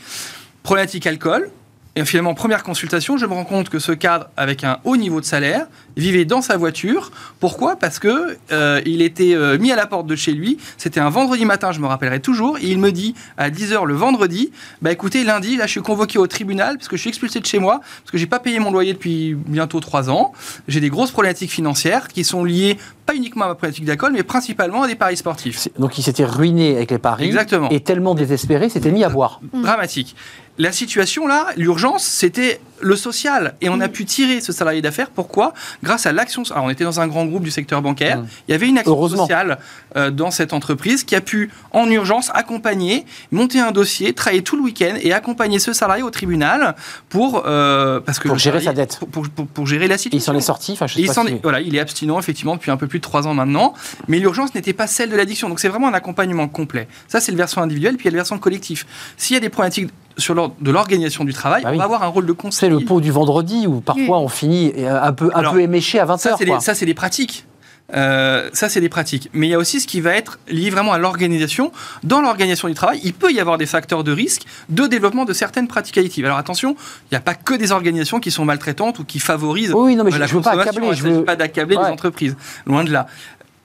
[0.63, 1.49] problématique alcool,
[1.97, 5.19] et finalement, première consultation, je me rends compte que ce cadre, avec un haut niveau
[5.19, 5.67] de salaire,
[5.97, 7.11] vivait dans sa voiture.
[7.41, 7.75] Pourquoi?
[7.75, 10.57] Parce que euh, il était euh, mis à la porte de chez lui.
[10.77, 12.57] C'était un vendredi matin, je me rappellerai toujours.
[12.59, 16.17] Et il me dit à 10h le vendredi, bah écoutez, lundi, là, je suis convoqué
[16.17, 18.59] au tribunal parce que je suis expulsé de chez moi, parce que j'ai pas payé
[18.59, 20.31] mon loyer depuis bientôt 3 ans.
[20.69, 24.23] J'ai des grosses problématiques financières qui sont liées pas uniquement à ma problématique d'alcool, mais
[24.23, 25.67] principalement à des paris sportifs.
[25.77, 27.25] Donc il s'était ruiné avec les paris.
[27.25, 27.69] Exactement.
[27.69, 29.41] Et tellement désespéré, s'était mis à boire.
[29.53, 30.15] Dramatique
[30.57, 33.55] la situation là, l'urgence, c'était le social.
[33.61, 33.91] Et on a mm.
[33.91, 35.09] pu tirer ce salarié d'affaires.
[35.09, 35.53] Pourquoi?
[35.83, 36.43] Grâce à l'action.
[36.51, 38.19] Alors, on était dans un grand groupe du secteur bancaire.
[38.19, 38.27] Mm.
[38.47, 39.59] Il y avait une action sociale
[39.95, 44.55] euh, dans cette entreprise qui a pu, en urgence, accompagner, monter un dossier, travailler tout
[44.55, 46.75] le week-end et accompagner ce salarié au tribunal
[47.09, 47.43] pour.
[47.45, 48.99] Euh, parce que pour gérer sa dette.
[49.11, 50.33] Pour, gérer la situation.
[50.33, 50.71] il s'en est sorti.
[50.73, 53.33] Enfin, il, est, voilà, il est abstinent, effectivement, depuis un peu plus de trois ans
[53.33, 53.73] maintenant.
[54.07, 55.49] Mais l'urgence n'était pas celle de l'addiction.
[55.49, 56.87] Donc, c'est vraiment un accompagnement complet.
[57.07, 57.95] Ça, c'est le versant individuel.
[57.97, 58.85] Puis, il y a le versant collectif.
[59.17, 62.07] S'il y a des problématiques sur de l'organisation du travail, bah on va avoir un
[62.07, 62.59] rôle de conseil.
[62.59, 66.05] C'est le pot du vendredi où parfois on finit un peu, un peu éméché à
[66.05, 66.59] 20h.
[66.61, 67.45] Ça, c'est des pratiques.
[67.93, 69.29] Euh, ça, c'est des pratiques.
[69.33, 71.71] Mais il y a aussi ce qui va être lié vraiment à l'organisation.
[72.03, 75.33] Dans l'organisation du travail, il peut y avoir des facteurs de risque de développement de
[75.33, 76.25] certaines pratiques addictives.
[76.25, 76.75] Alors attention,
[77.11, 80.03] il n'y a pas que des organisations qui sont maltraitantes ou qui favorisent oui, non,
[80.03, 80.93] mais la je, veux pas accabler.
[80.93, 82.35] Je veux pas d'accabler les entreprises.
[82.65, 83.07] Loin de là.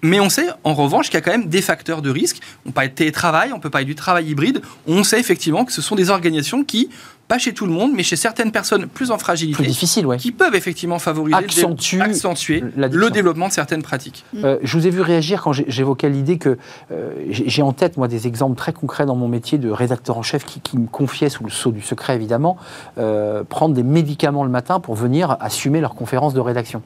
[0.03, 2.41] Mais on sait, en revanche, qu'il y a quand même des facteurs de risque.
[2.67, 4.61] On peut de télétravail, on peut parler du travail hybride.
[4.87, 6.91] On sait effectivement que ce sont des organisations qui
[7.29, 10.17] pas chez tout le monde, mais chez certaines personnes plus en fragilité, plus difficile, ouais.
[10.17, 14.25] qui peuvent effectivement favoriser accentuer le développement de certaines pratiques.
[14.45, 16.57] Euh, je vous ai vu réagir quand j'évoquais l'idée que
[16.93, 20.23] euh, j'ai en tête moi des exemples très concrets dans mon métier de rédacteur en
[20.23, 22.59] chef qui, me confiaient sous le sceau du secret évidemment
[22.99, 26.83] euh, prendre des médicaments le matin pour venir assumer leur conférence de rédaction.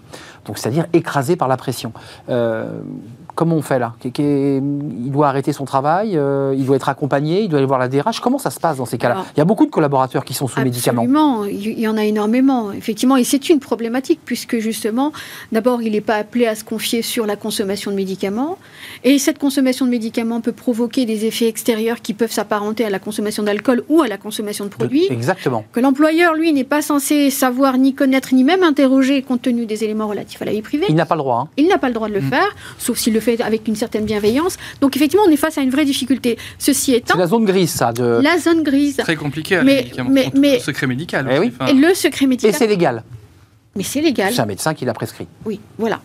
[0.47, 1.93] Donc c'est-à-dire écrasé par la pression
[3.34, 7.48] comment on fait là Il doit arrêter son travail, euh, il doit être accompagné, il
[7.48, 8.20] doit aller voir la DRH.
[8.20, 10.46] Comment ça se passe dans ces cas-là Il y a beaucoup de collaborateurs qui sont
[10.46, 11.02] sous médicaments.
[11.02, 15.12] Absolument, il y en a énormément, effectivement, et c'est une problématique puisque justement,
[15.52, 18.58] d'abord, il n'est pas appelé à se confier sur la consommation de médicaments,
[19.04, 22.98] et cette consommation de médicaments peut provoquer des effets extérieurs qui peuvent s'apparenter à la
[22.98, 25.06] consommation d'alcool ou à la consommation de produits.
[25.10, 25.64] Exactement.
[25.72, 29.84] Que l'employeur, lui, n'est pas censé savoir ni connaître ni même interroger compte tenu des
[29.84, 30.86] éléments relatifs à la vie privée.
[30.88, 31.40] Il n'a pas le droit.
[31.44, 31.48] Hein.
[31.56, 32.30] Il n'a pas le droit de le mm.
[32.30, 34.56] faire, sauf s'il le fait avec une certaine bienveillance.
[34.80, 36.38] Donc effectivement, on est face à une vraie difficulté.
[36.58, 37.14] Ceci étant...
[37.14, 37.92] C'est la zone grise, ça.
[37.92, 38.20] De...
[38.22, 38.96] La zone grise.
[38.96, 39.60] Très compliqué.
[39.64, 41.28] Mais, mais, mais, le secret médical.
[41.30, 41.52] Eh oui.
[41.68, 42.50] Et le secret médical.
[42.50, 43.04] Et c'est légal.
[43.76, 44.32] Mais c'est légal.
[44.32, 45.26] C'est un médecin qui l'a prescrit.
[45.44, 46.00] Oui, voilà.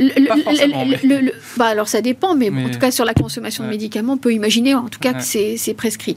[0.00, 4.18] Le, bah alors ça dépend, mais, en tout cas sur la consommation de médicaments, on
[4.18, 6.16] peut imaginer en tout cas que c'est prescrit.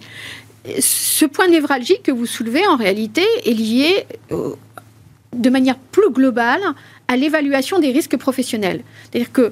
[0.80, 6.61] Ce point névralgique que vous soulevez en réalité est lié de manière plus globale
[7.12, 8.82] à l'évaluation des risques professionnels.
[9.03, 9.51] C'est-à-dire que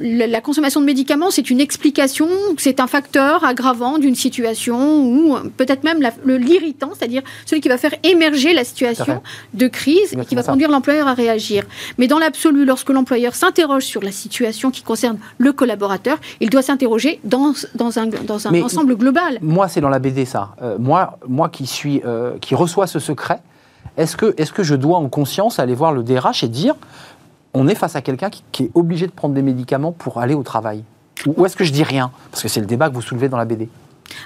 [0.00, 2.26] la, la consommation de médicaments, c'est une explication,
[2.58, 7.78] c'est un facteur aggravant d'une situation ou euh, peut-être même l'irritant, c'est-à-dire celui qui va
[7.78, 9.22] faire émerger la situation
[9.54, 11.62] de crise et qui va conduire l'employeur à réagir.
[11.96, 16.62] Mais dans l'absolu, lorsque l'employeur s'interroge sur la situation qui concerne le collaborateur, il doit
[16.62, 19.38] s'interroger dans, dans un, dans un ensemble global.
[19.42, 20.56] Moi, c'est dans la BD ça.
[20.60, 23.40] Euh, moi, moi qui suis, euh, qui reçois ce secret,
[23.96, 26.74] est-ce que, est-ce que je dois en conscience aller voir le DRH et dire,
[27.54, 30.34] on est face à quelqu'un qui, qui est obligé de prendre des médicaments pour aller
[30.34, 30.84] au travail?
[31.26, 32.10] Ou, ou est-ce que je dis rien?
[32.30, 33.68] Parce que c'est le débat que vous soulevez dans la BD.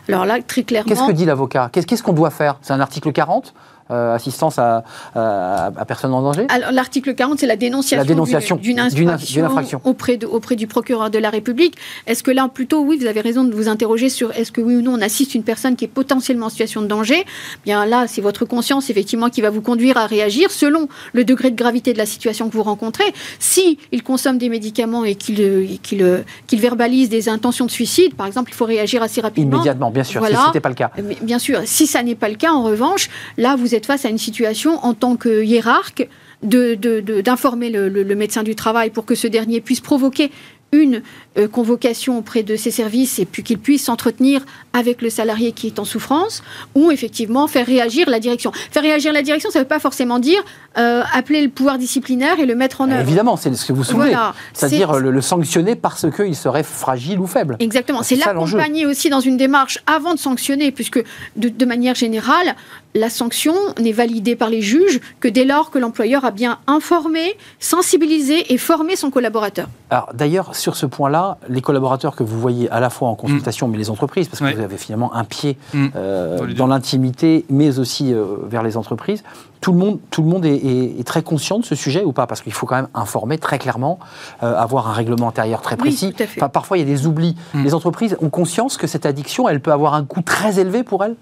[0.08, 0.88] Alors là, très clairement.
[0.88, 1.68] Qu'est-ce que dit l'avocat?
[1.72, 2.56] Qu'est-ce qu'est-ce qu'on doit faire?
[2.62, 3.54] C'est un article 40
[3.90, 6.46] euh, assistance à, à, à personne en danger?
[6.48, 9.80] Alors, l'article 40, c'est la dénonciation, La dénonciation d'une infraction, d'une infraction.
[9.84, 11.76] Auprès, de, auprès du procureur de la République.
[12.06, 14.76] Est-ce que là, plutôt, oui, vous avez raison de vous interroger sur est-ce que oui
[14.76, 17.24] ou non on assiste une personne qui est potentiellement en situation de danger?
[17.64, 21.50] Bien là, c'est votre conscience, effectivement, qui va vous conduire à réagir selon le degré
[21.50, 23.12] de gravité de la situation que vous rencontrez.
[23.38, 28.14] Si il consomme des médicaments et qu'il euh, qu'il, qu'il verbalise des intentions de suicide,
[28.14, 29.56] par exemple, il faut réagir assez rapidement.
[29.56, 30.90] Immédiatement, bien sûr, si ce n'était pas le cas.
[31.02, 34.04] Mais bien sûr, si ça n'est pas le cas, en revanche, là, vous êtes face
[34.04, 36.08] à une situation en tant que hiérarque
[36.42, 40.30] d'informer le médecin du travail pour que ce dernier puisse provoquer
[40.74, 41.02] une
[41.38, 45.66] euh, convocation auprès de ses services et puis qu'il puisse s'entretenir avec le salarié qui
[45.68, 46.42] est en souffrance
[46.74, 48.50] ou effectivement faire réagir la direction.
[48.70, 50.42] Faire réagir la direction, ça ne veut pas forcément dire
[50.78, 53.00] euh, appeler le pouvoir disciplinaire et le mettre en œuvre.
[53.00, 54.10] Évidemment, c'est ce que vous soulevez.
[54.10, 54.34] Voilà.
[54.52, 57.56] C'est-à-dire C'est- le, le sanctionner parce qu'il serait fragile ou faible.
[57.60, 58.56] Exactement, c'est ça, l'enjeu.
[58.56, 61.02] l'accompagner aussi dans une démarche avant de sanctionner, puisque
[61.36, 62.54] de, de manière générale,
[62.94, 67.36] la sanction n'est validée par les juges que dès lors que l'employeur a bien informé,
[67.78, 69.68] sensibilisé et formé son collaborateur.
[69.90, 73.68] Alors d'ailleurs, sur ce point-là, les collaborateurs que vous voyez à la fois en consultation,
[73.68, 74.54] mais les entreprises, parce que Ouais.
[74.54, 75.88] vous avez finalement un pied Mm.
[75.94, 79.22] euh, Dans l'intimité, mais aussi euh, vers les entreprises,
[79.60, 82.12] tout le monde, tout le monde est, est- est très conscient de ce sujet ou
[82.12, 82.26] pas?
[82.26, 83.98] Parce qu'il faut quand même informer très clairement,
[84.42, 86.14] euh, avoir un règlement intérieur très précis.
[86.38, 87.36] Enfin, parfois, il y a des oublis.
[87.52, 87.62] Mm.
[87.64, 91.04] Les entreprises ont conscience que cette addiction, elle peut avoir un coût très élevé pour
[91.04, 91.16] elles?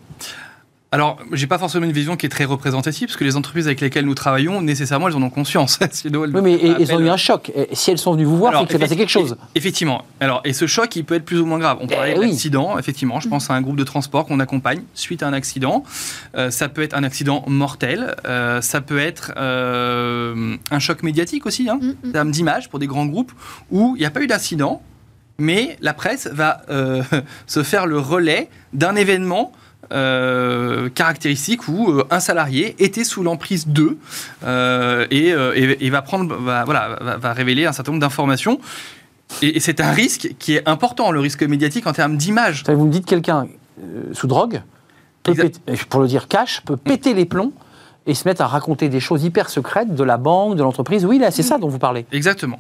[0.92, 3.80] Alors, j'ai pas forcément une vision qui est très représentative, parce que les entreprises avec
[3.80, 5.78] lesquelles nous travaillons, nécessairement, elles en ont conscience.
[5.90, 7.50] Sinon, elles Oui, mais ils ont eu un choc.
[7.56, 9.36] Et si elles sont venues vous voir, c'est qu'il s'est passé quelque chose.
[9.54, 10.04] Effectivement.
[10.20, 11.78] Alors, et ce choc, il peut être plus ou moins grave.
[11.80, 12.28] On parlait Eh oui.
[12.30, 13.20] d'accident, effectivement.
[13.20, 15.82] Je pense à un groupe de transport qu'on accompagne suite à un accident.
[16.36, 18.14] Euh, ça peut être un accident mortel.
[18.26, 22.78] Euh, ça peut être euh, un choc médiatique aussi, hein, Mm, en termes d'image pour
[22.78, 23.32] des grands groupes
[23.70, 24.82] où il n'y a pas eu d'incident,
[25.38, 27.02] mais la presse va euh,
[27.46, 29.52] se faire le relais d'un événement.
[29.92, 33.98] Euh, caractéristique où euh, un salarié était sous l'emprise d'eux
[34.44, 38.00] euh, et, euh, et- et va prendre va, voilà va, va révéler un certain nombre
[38.00, 38.58] d'informations
[39.42, 42.64] et, et c'est un risque qui est important, le risque médiatique en termes d'image.
[42.68, 43.46] Vous me dites quelqu'un
[44.12, 44.60] sous drogue,
[45.22, 45.60] peut Exact.
[45.64, 47.52] péter- pour le dire cash, peut péter les plombs
[48.06, 51.04] et se mettre à raconter des choses hyper secrètes de la banque, de l'entreprise.
[51.04, 52.04] Oui, là, c'est ça dont vous parlez.
[52.12, 52.58] Exactement.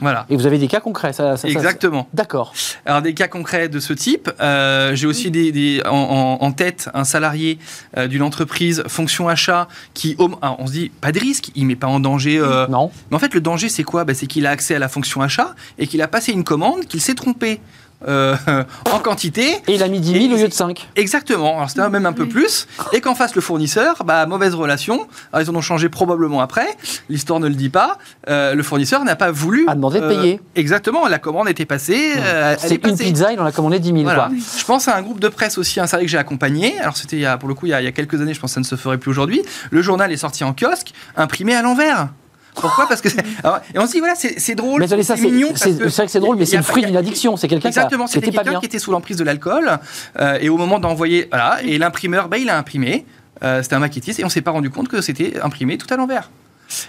[0.00, 0.26] Voilà.
[0.28, 1.12] Et vous avez des cas concrets.
[1.12, 2.08] Ça, ça- Exactement.
[2.12, 2.52] D'accord.
[2.84, 7.04] Alors des cas concrets de ce type, euh, j'ai aussi des, des- en, tête un
[7.04, 7.58] salarié
[7.96, 11.86] euh, d'une entreprise fonction achat qui, on se dit pas de risque, il met pas
[11.86, 12.38] en danger.
[12.38, 12.90] euh, Non.
[13.10, 14.04] Mais en fait, le danger, c'est quoi?
[14.04, 16.86] Ben, C'est qu'il a accès à la fonction achat et qu'il a passé une commande,
[16.86, 17.60] qu'il s'est trompé
[18.08, 18.36] euh,
[18.92, 19.52] en quantité.
[19.68, 20.88] Et il a mis 10 000 au lieu de 5.
[20.96, 22.66] Exactement, alors c'était même un peu plus.
[22.92, 25.06] Et qu'en face, le fournisseur, bah, mauvaise relation.
[25.32, 26.66] Alors, ils en ont changé probablement après.
[27.08, 27.98] L'histoire ne le dit pas.
[28.28, 29.64] Euh, le fournisseur n'a pas voulu.
[29.68, 30.40] A demandé de euh, payer.
[30.54, 32.12] exactement, la commande était passée.
[32.16, 33.04] est C'est une passée.
[33.04, 34.02] pizza, il en a commandé 10 000.
[34.02, 34.26] Voilà.
[34.28, 34.36] Quoi.
[34.58, 36.78] Je pense à un groupe de presse aussi, un salarié que j'ai accompagné.
[36.80, 38.50] Alors c'était pour le coup il y, a, il y a quelques années, je pense
[38.50, 39.42] que ça ne se ferait plus aujourd'hui.
[39.70, 42.08] Le journal est sorti en kiosque, imprimé à l'envers.
[42.54, 42.86] Pourquoi?
[42.86, 43.08] Parce que
[43.44, 45.48] alors, et on se dit voilà c'est drôle, c'est mignon.
[45.54, 47.36] c'est- vrai que c'est drôle, mais c'est le fruit d'une addiction.
[47.36, 48.60] C'est quelqu'un Exactement, c'était quelqu'un bien.
[48.60, 49.78] qui était sous l'emprise de l'alcool
[50.20, 53.06] euh, et au moment d'envoyer voilà et l'imprimeur bah, il a imprimé.
[53.42, 55.96] Euh, c'était un maquettiste et on s'est pas rendu compte que c'était imprimé tout à
[55.96, 56.30] l'envers.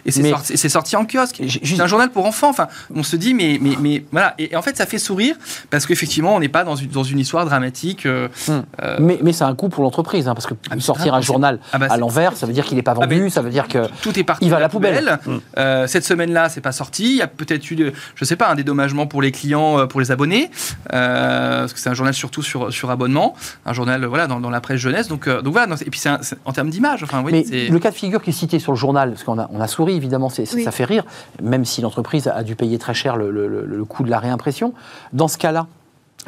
[0.05, 1.41] Et c'est Mais- sorti, en kiosque.
[1.63, 2.49] C'est un journal pour enfants.
[2.49, 4.33] Enfin, on se dit, mais, mais, mais voilà.
[4.37, 5.35] Et, et en fait, ça fait sourire
[5.69, 8.05] parce qu'effectivement, on n'est pas dans une, dans une histoire dramatique.
[8.05, 8.63] euh, Hum.
[8.81, 11.59] euh, Mais, mais c'est un coût pour l'entreprise, hein, parce que Ah, sortir un journal
[11.71, 13.67] Ah bah, à l'envers, ça veut dire qu'il n'est pas Ah, vendu, ça veut dire
[13.67, 13.87] que.
[14.01, 14.45] tout est parti.
[14.45, 15.19] Il va à la poubelle.
[15.27, 15.41] Hum.
[15.57, 17.03] Euh, cette semaine-là, c'est pas sorti.
[17.11, 19.99] Il y a peut-être eu, je sais pas, un dédommagement pour les clients, euh, pour
[19.99, 20.49] les abonnés,
[20.89, 24.61] parce que c'est un journal surtout sur, sur abonnement, un journal voilà dans, dans la
[24.61, 25.07] presse jeunesse.
[25.07, 25.75] Donc, donc voilà.
[25.85, 26.09] et puis c'est
[26.45, 28.77] en termes d'image, enfin oui, Mais le cas de figure qui est cité sur le
[28.77, 30.63] journal, parce qu'on a, on a souri évidemment, Oui.
[30.63, 31.03] ça fait rire,
[31.41, 34.19] même si l'entreprise a dû payer très cher le, le- le- le coût de la
[34.19, 34.73] réimpression.
[35.11, 35.67] Dans ce cas-là,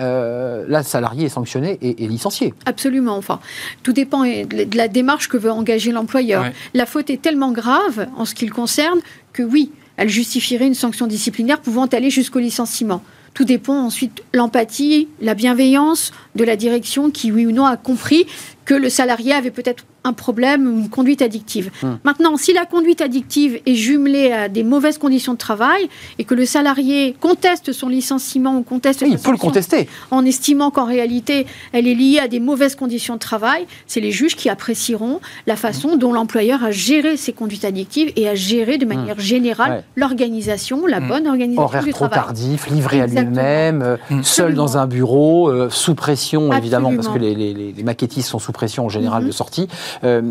[0.01, 2.53] euh, là, le salarié est sanctionné et, et licencié.
[2.65, 3.15] Absolument.
[3.15, 3.39] Enfin,
[3.83, 6.43] tout dépend de de la démarche que veut engager l'employeur.
[6.43, 6.53] Ouais.
[6.73, 8.99] La faute est tellement grave en ce qui le concerne
[9.31, 13.01] que oui, elle justifierait une sanction disciplinaire pouvant aller jusqu'au licenciement.
[13.33, 18.27] Tout dépend ensuite l'empathie, la bienveillance de la direction qui, oui ou non, a compris
[18.65, 21.71] que le salarié avait peut-être un problème ou une conduite addictive.
[21.83, 21.95] Hmm.
[22.03, 25.89] Maintenant, si la conduite addictive est jumelée à des mauvaises conditions de travail
[26.19, 29.89] et que le salarié conteste son licenciement ou conteste Oui, sa il peut le contester.
[30.11, 34.11] en estimant qu'en réalité, elle est liée à des mauvaises conditions de travail, c'est les
[34.11, 38.77] juges qui apprécieront la façon dont l'employeur a géré ses conduites addictives et a géré
[38.77, 39.83] de manière générale Ouais.
[39.95, 42.25] l'organisation, la bonne organisation Horaire du trop travail.
[42.25, 44.55] tardif, livré à lui-même, euh, seul Absolument.
[44.63, 48.51] dans un bureau, euh, sous pression évidemment, parce que les, les- les maquettistes sont sous
[48.51, 49.67] pression en général de sortie.
[50.03, 50.21] Euh,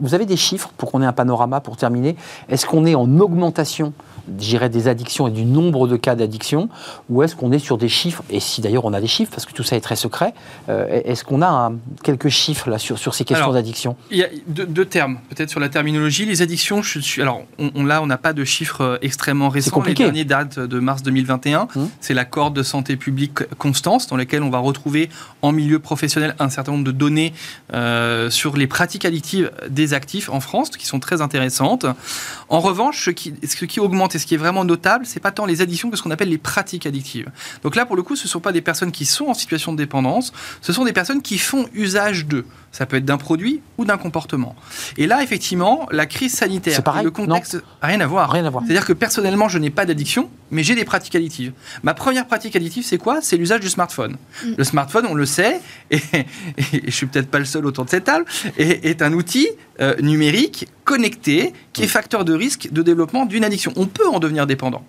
[0.00, 2.16] vous avez des chiffres pour qu'on ait un panorama pour terminer.
[2.48, 3.92] Est-ce qu'on est en augmentation
[4.38, 6.68] j'irais, des addictions et du nombre de cas d'addiction
[7.08, 9.46] Ou est-ce qu'on est sur des chiffres, et si d'ailleurs on a des chiffres, parce
[9.46, 10.34] que tout ça est très secret,
[10.68, 14.22] euh, est-ce qu'on a un- quelques chiffres là, sur, sur ces questions d'addiction Il y
[14.24, 16.24] a deux, deux termes, peut-être sur la terminologie.
[16.26, 19.48] Les addictions, je suis, alors on, on- là, on n'a pas de chiffres euh, extrêmement
[19.48, 19.70] récents.
[19.70, 20.04] compliqué.
[20.04, 21.68] Les derniers datent de mars 2021.
[21.76, 21.88] Hum.
[22.00, 25.08] C'est l'accord de santé publique Constance, dans lequel on va retrouver
[25.42, 27.32] en milieu professionnel un certain nombre de données
[27.74, 31.86] euh, sur les pratiques addictives des actifs en France, qui sont très intéressantes.
[32.48, 35.32] En revanche, ce qui, ce qui augmente et ce qui est vraiment notable, c'est pas
[35.32, 37.30] tant les addictions que ce qu'on appelle les pratiques addictives.
[37.62, 39.72] Donc là, pour le coup, ce ne sont pas des personnes qui sont en situation
[39.72, 42.46] de dépendance, ce sont des personnes qui font usage d'eux.
[42.72, 44.54] Ça peut être d'un produit ou d'un comportement.
[44.96, 48.30] Et là, effectivement, la crise sanitaire, pareil, et le contexte, rien à voir.
[48.30, 48.62] Rien à voir.
[48.64, 51.52] C'est-à-dire que personnellement, je n'ai pas d'addiction, mais j'ai des pratiques addictives.
[51.82, 53.20] Ma première pratique addictive, c'est quoi?
[53.22, 54.16] C'est l'usage du smartphone.
[54.44, 54.52] Mm.
[54.56, 55.60] Le smartphone, on le sait,
[55.90, 56.00] et,
[56.72, 58.24] et je suis peut-être pas le seul autour de cette table,
[58.56, 59.48] est, est un outil
[59.80, 63.72] euh, numérique connecté qui est facteur de risque de développement d'une addiction.
[63.76, 64.84] On peut en devenir dépendant.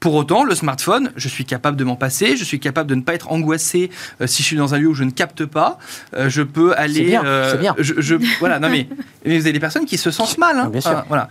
[0.00, 3.00] Pour autant, le smartphone, je suis capable de m'en passer, je suis capable de ne
[3.00, 3.90] pas être angoissé
[4.20, 5.76] euh, si je suis dans un lieu où je ne capte pas.
[6.14, 7.02] Euh, je peux aller.
[7.02, 7.74] bien, c'est bien.
[7.78, 8.86] Je, je- voilà, non mais,
[9.26, 10.56] mais vous avez des personnes qui se sentent mal.
[10.56, 10.68] hein.
[10.70, 11.04] Bien sûr.
[11.08, 11.28] Voilà.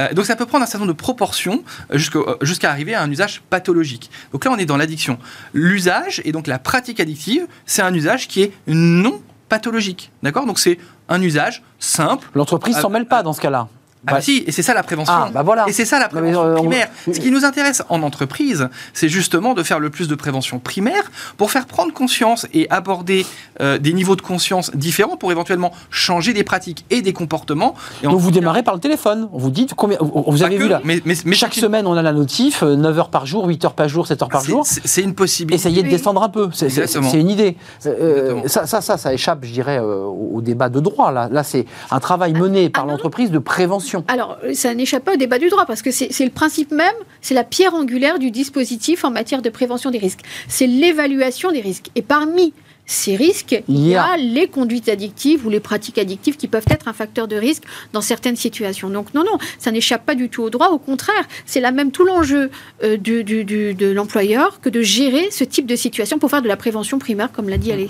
[0.00, 1.62] Euh, donc ça peut prendre un certain nombre de proportions
[1.92, 4.10] euh, euh, jusqu'à arriver à un usage pathologique.
[4.32, 5.18] Donc là, on est dans l'addiction.
[5.52, 9.20] L'usage et donc la pratique addictive, c'est un usage qui est non
[9.50, 10.10] pathologique.
[10.22, 10.46] D'accord?
[10.46, 10.78] Donc c'est
[11.10, 12.26] un usage simple.
[12.34, 13.68] L'entreprise Ah, s'en mêle pas dans ce cas-là.
[14.06, 15.12] Ah Bah, bah si, et c'est ça la prévention.
[15.14, 15.64] Ah, bah voilà.
[15.68, 16.88] Et c'est ça la prévention euh, on- primaire.
[17.06, 21.02] Ce qui nous intéresse en entreprise, c'est justement de faire le plus de prévention primaire
[21.36, 23.26] pour faire prendre conscience et aborder
[23.60, 27.74] euh, des niveaux de conscience différents pour éventuellement changer des pratiques et des comportements.
[28.02, 29.28] Et Donc vous démarrez par le téléphone.
[29.32, 29.98] On vous dit combien.
[30.00, 32.76] Vous avez que, vu là mais, mais, mais Chaque semaine, on a la notif, euh,
[32.76, 34.64] 9 heures par jour, 8 heures par jour, 7 heures par jour.
[34.66, 35.54] c'est une possibilité.
[35.56, 36.48] Essayez de descendre un peu.
[36.52, 36.68] C'est-
[37.16, 37.56] une idée.
[37.86, 41.10] Euh, ça, ça, ça, ça échappe, je dirais, euh, au débat de droit.
[41.12, 42.92] Là, là c'est un travail mené par ah non.
[42.92, 43.95] l'entreprise de prévention.
[44.08, 46.70] Alors, euh, ça n'échappe pas au débat du droit, parce que c'est c'est le principe
[46.72, 50.20] même, c'est la pierre angulaire du dispositif en matière de prévention des risques.
[50.48, 51.90] C'est l'évaluation des risques.
[51.94, 52.52] Et parmi
[52.86, 56.86] ces risques, il y a les conduites addictives ou les pratiques addictives qui peuvent être
[56.88, 58.88] un facteur de risque dans certaines situations.
[58.90, 60.68] Donc non, non, ça n'échappe pas du tout au droit.
[60.68, 62.50] Au contraire, c'est là même tout l'enjeu
[62.84, 66.42] euh, du- du- du- de l'employeur que de gérer ce type de situation pour faire
[66.42, 67.88] de la prévention primaire, comme l'a dit Ale-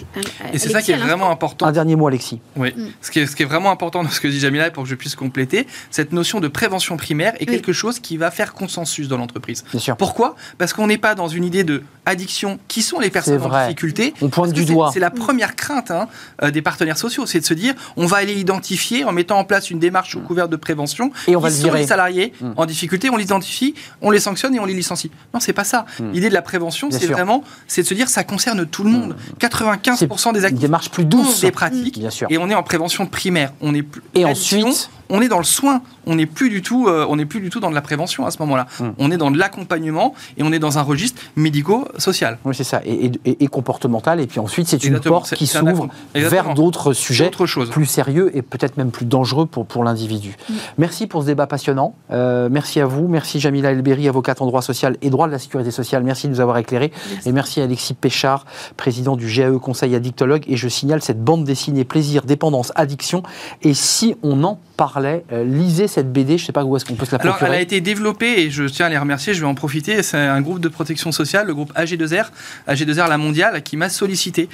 [0.53, 1.67] Et c'est ça qui est vraiment important.
[1.67, 2.41] Un dernier mot, Alexis.
[2.57, 2.73] Oui.
[2.75, 2.87] Mm.
[3.03, 4.89] Ce, qui est, ce qui est vraiment important dans ce que dit Jamila, pour que
[4.89, 7.55] je puisse compléter, cette notion de prévention primaire est Oui.
[7.57, 9.65] quelque chose qui va faire consensus dans l'entreprise.
[9.73, 9.97] Bien sûr.
[9.97, 10.37] Pourquoi?
[10.57, 12.59] Parce qu'on n'est pas dans une idée de addiction.
[12.69, 14.15] Qui sont les personnes en difficulté?
[14.23, 16.09] On pointe du c'est- C'est la première crainte hein,
[16.43, 19.45] euh, des partenaires sociaux, c'est de se dire on va aller identifier en mettant en
[19.45, 21.07] place une démarche sous couvert de prévention.
[21.07, 21.31] Mm.
[21.31, 22.53] Et on va le les salariés Mm.
[22.57, 25.11] en difficulté, on les identifie, on les sanctionne et on les licencie.
[25.35, 25.87] Non, c'est pas ça.
[26.01, 26.11] Mm.
[26.13, 27.09] L'idée de la prévention, c'est.
[27.09, 27.13] Mm.
[27.13, 29.17] vraiment, c'est de se dire ça concerne tout le monde.
[29.39, 31.41] 95% des Une actifs démarche plus ont douce.
[31.41, 32.27] des pratiques Bien sûr.
[32.31, 33.53] et on est en prévention primaire.
[33.61, 35.83] On est plus Et ensuite on est dans le soin.
[36.07, 38.27] On n'est plus du tout, euh, on n'est plus du tout dans de la prévention
[38.27, 38.67] à ce moment-là.
[38.81, 38.85] Mm.
[38.99, 42.39] On est dans de l'accompagnement et on est dans un registre médico-social.
[42.45, 42.81] Oui, c'est ça.
[42.85, 44.21] Et, et- et comportemental.
[44.21, 45.17] Et puis ensuite, c'est une Exactement.
[45.21, 47.71] porte qui s'ouvre vers d'autres sujets autre chose.
[47.71, 50.37] plus sérieux et peut-être même plus dangereux pour, pour l'individu.
[50.79, 51.95] Merci pour ce débat passionnant.
[52.11, 53.09] Euh, merci à vous.
[53.09, 56.03] Merci Jamila Elberi, avocate en droit social et droit de la sécurité sociale.
[56.03, 56.93] Merci de nous avoir éclairés.
[57.25, 58.45] Et merci à Alexis Péchard,
[58.77, 60.45] président du GAE Conseil Addictologue.
[60.47, 63.23] Et je signale cette bande dessinée Plaisir, Dépendance, Addiction.
[63.63, 66.37] Et si on en parlait, euh, lisez cette BD.
[66.37, 67.51] Je ne sais pas où est-ce qu'on peut se la Alors, procurer.
[67.53, 69.33] elle a été développée et je tiens à les remercier.
[69.35, 70.03] Je vais en profiter.
[70.03, 72.27] C'est un groupe de protection sociale, le groupe AG2R,
[72.69, 74.49] AG2R La Mondiale, qui m'a sollicité euh,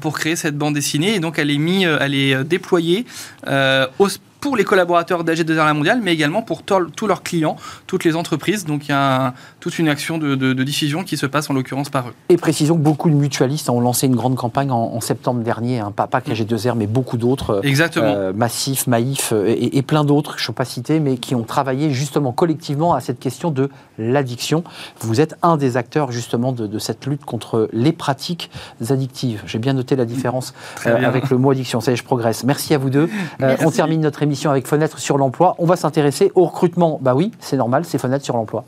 [0.00, 1.14] pour créer cette bande dessinée.
[1.14, 3.06] Et donc, elle est mise, elle est euh, déployée
[3.46, 4.08] euh, au-
[4.40, 8.64] pour les collaborateurs d'AG2R La Mondiale, mais également pour tous leurs clients, toutes les entreprises.
[8.64, 11.50] Donc, il y a un- toute une action de, de- de diffusion qui se passe
[11.50, 12.14] en l'occurrence par eux.
[12.28, 15.80] Et précisons que beaucoup de mutualistes ont lancé une grande campagne en, en septembre dernier,
[15.80, 18.06] hein, pas, pas KG2R, mais beaucoup d'autres, euh, Exactement.
[18.06, 21.34] euh, Massif, Maïf euh, et, et plein d'autres, je ne peux pas citer, mais qui
[21.34, 24.62] ont travaillé justement collectivement à cette question de l'addiction.
[25.00, 28.50] Vous êtes un des acteurs justement de, de cette lutte contre les pratiques
[28.88, 29.42] addictives.
[29.46, 30.54] J'ai bien noté la différence
[30.86, 31.80] euh, avec le mot addiction.
[31.80, 32.44] Ça y est, je progresse.
[32.44, 33.08] Merci à vous deux.
[33.42, 35.54] Euh, on termine notre émission avec Fenêtre sur l'emploi.
[35.58, 36.98] On va s'intéresser au recrutement.
[37.00, 38.64] Bah oui, c'est normal, c'est Fenêtre sur l'emploi.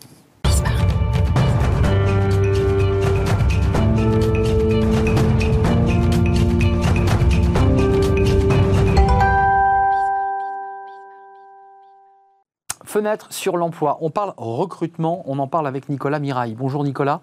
[12.84, 13.98] Fenêtre sur l'emploi.
[14.00, 16.54] On parle recrutement, on en parle avec Nicolas Mirail.
[16.54, 17.20] Bonjour Nicolas.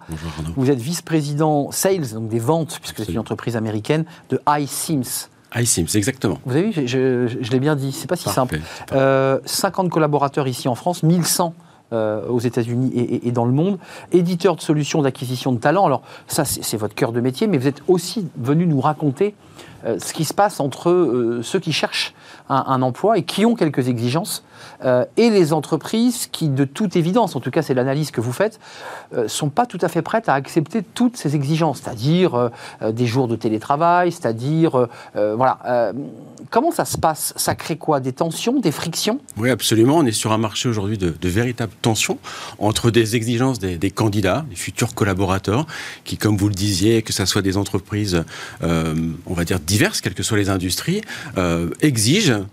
[0.56, 5.86] Vous êtes vice-président sales, donc des ventes, puisque c'est une entreprise américaine, de iSims iSims,
[5.94, 6.38] exactement.
[6.44, 8.40] Vous avez vu, je, je- je l'ai bien dit, c'est pas si Parfait.
[8.40, 8.60] simple.
[8.92, 11.54] Euh, 50 collaborateurs ici en France, 1100
[11.92, 13.78] euh, aux États-Unis et, et- et dans le monde,
[14.12, 15.86] éditeur de solutions d'acquisition de talents.
[15.86, 19.34] Alors ça, c'est votre cœur de métier, mais vous êtes aussi venu nous raconter
[19.77, 22.14] euh, ce qui se passe entre euh, ceux qui cherchent
[22.48, 24.42] un, emploi et qui ont quelques exigences
[24.84, 28.32] euh, et les entreprises qui, de toute évidence, en tout cas c'est l'analyse que vous
[28.32, 28.58] faites,
[29.14, 32.48] euh, sont pas tout à fait prêtes à accepter toutes ces exigences, c'est-à-dire euh,
[32.82, 35.58] euh, des jours de télétravail, c'est-à-dire euh, euh, voilà.
[35.66, 35.92] Euh,
[36.50, 37.32] comment ça se passe?
[37.36, 38.00] Ça crée quoi?
[38.00, 39.20] Des tensions, des frictions?
[39.36, 39.96] Oui, absolument.
[39.96, 42.18] On est sur un marché aujourd'hui de, véritables tensions
[42.58, 45.66] entre des exigences des, candidats, des futurs collaborateurs,
[46.04, 48.24] qui, comme vous le disiez, que ce soit des entreprises,
[48.62, 48.94] euh,
[49.26, 51.02] on va dire diverses, quelles que soient les industries,
[51.36, 52.46] euh, exigent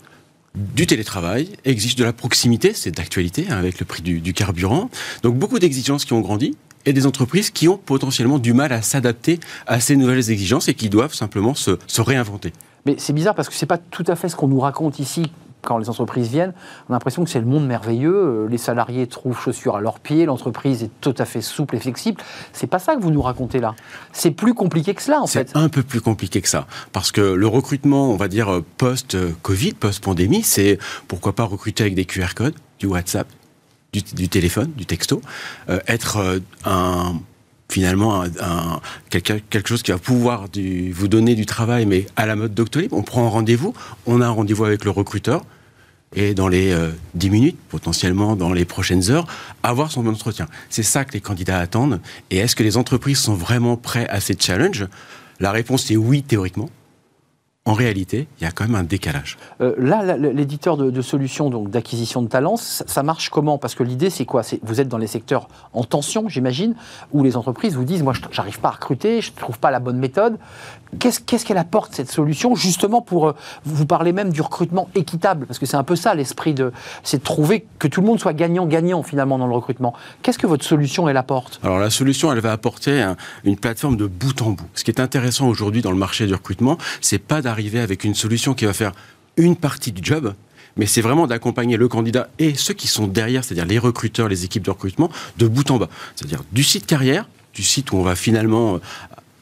[0.54, 4.90] du télétravail, exigent de la proximité, c'est d'actualité hein, avec le prix du, carburant.
[5.24, 6.56] Donc beaucoup d'exigences qui ont grandi
[6.86, 10.74] et des entreprises qui ont potentiellement du mal à s'adapter à ces nouvelles exigences et
[10.74, 12.54] qui doivent simplement se, réinventer.
[12.86, 15.24] Mais c'est bizarre parce que c'est pas tout à fait ce qu'on nous raconte ici
[15.66, 16.54] quand les entreprises viennent.
[16.88, 18.16] On a l'impression que c'est le monde merveilleux.
[18.16, 21.80] euh, Les salariés trouvent chaussures à leurs pieds, l'entreprise est tout à fait souple et
[21.80, 22.22] flexible.
[22.54, 23.76] C'est pas ça que vous nous racontez là.
[24.14, 25.50] C'est plus compliqué que cela en fait.
[25.50, 26.68] C'est un peu plus compliqué que ça.
[26.94, 31.96] Parce que le recrutement, on va dire, euh, post-Covid, post-pandémie, c'est pourquoi pas recruter avec
[31.96, 33.28] des QR codes, du WhatsApp,
[33.94, 35.22] du, du téléphone, du texto,
[35.70, 37.16] euh, être euh, un
[37.68, 42.06] finalement un, un- quelque, quelque chose qui va pouvoir du- vous donner du travail, mais
[42.16, 42.94] à la mode Doctolib.
[42.94, 43.74] On prend un rendez-vous,
[44.06, 45.42] on a un rendez-vous avec le recruteur,
[46.16, 49.28] et dans les euh, 10 minutes, potentiellement dans les prochaines heures,
[49.64, 50.48] avoir son entretien.
[50.70, 52.00] C'est ça que les candidats attendent.
[52.32, 54.88] Et est-ce que les entreprises sont vraiment prêts à ces challenges?
[55.40, 56.70] La réponse est oui, théoriquement.
[57.68, 59.40] En réalité, il y a quand même un décalage.
[59.60, 63.58] Euh, là, l'éditeur de, solutions donc d'acquisition de talents, ça, ça marche comment?
[63.58, 64.44] Parce que l'idée, c'est quoi?
[64.62, 66.76] Vous êtes dans les secteurs en tension, j'imagine,
[67.12, 69.98] où les entreprises vous disent, moi, j'arrive pas à recruter, je trouve pas la bonne
[69.98, 70.38] méthode.
[70.98, 75.60] Qu'est-ce qu'elle apporte cette solution, justement pour euh, vous parlez même du recrutement équitable, parce
[75.60, 76.72] que c'est un peu ça l'esprit de,
[77.04, 79.94] c'est de trouver que tout le monde soit gagnant-gagnant finalement dans le recrutement.
[80.22, 81.60] Qu'est-ce que votre solution elle apporte?
[81.64, 84.66] Alors la solution, elle va apporter un- une plateforme de bout en bout.
[84.74, 88.16] Ce qui est intéressant aujourd'hui dans le marché du recrutement, c'est pas d'arriver avec une
[88.16, 88.94] solution qui va faire
[89.38, 90.34] une partie du job,
[90.78, 94.46] mais c'est vraiment d'accompagner le candidat et ceux qui sont derrière, c'est-à-dire les recruteurs, les
[94.46, 95.90] équipes de recrutement, de bout en bas.
[96.16, 98.80] C'est-à-dire du site carrière, du site où on va finalement euh,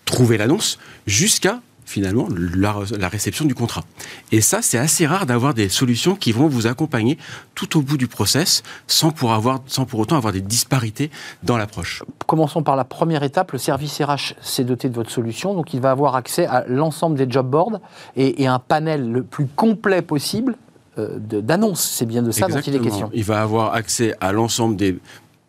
[0.06, 3.84] trouver l'annonce, jusqu'à finalement la, la réception du contrat.
[4.32, 7.18] Et ça, c'est assez rare d'avoir des solutions qui vont vous accompagner
[7.56, 11.12] tout au bout du process sans pour, avoir, sans pour autant avoir des disparités
[11.44, 12.04] dans l'approche.
[12.26, 13.52] Commençons par la première étape.
[13.52, 17.18] Le service RH s'est doté de votre solution, donc il va avoir accès à l'ensemble
[17.18, 17.80] des job boards
[18.16, 20.56] et, et un panel le plus complet possible
[20.98, 21.82] euh, d'annonces.
[21.82, 22.84] C'est bien de ça dont il est Exactement.
[22.84, 23.10] question.
[23.14, 25.00] Il va avoir accès à l'ensemble des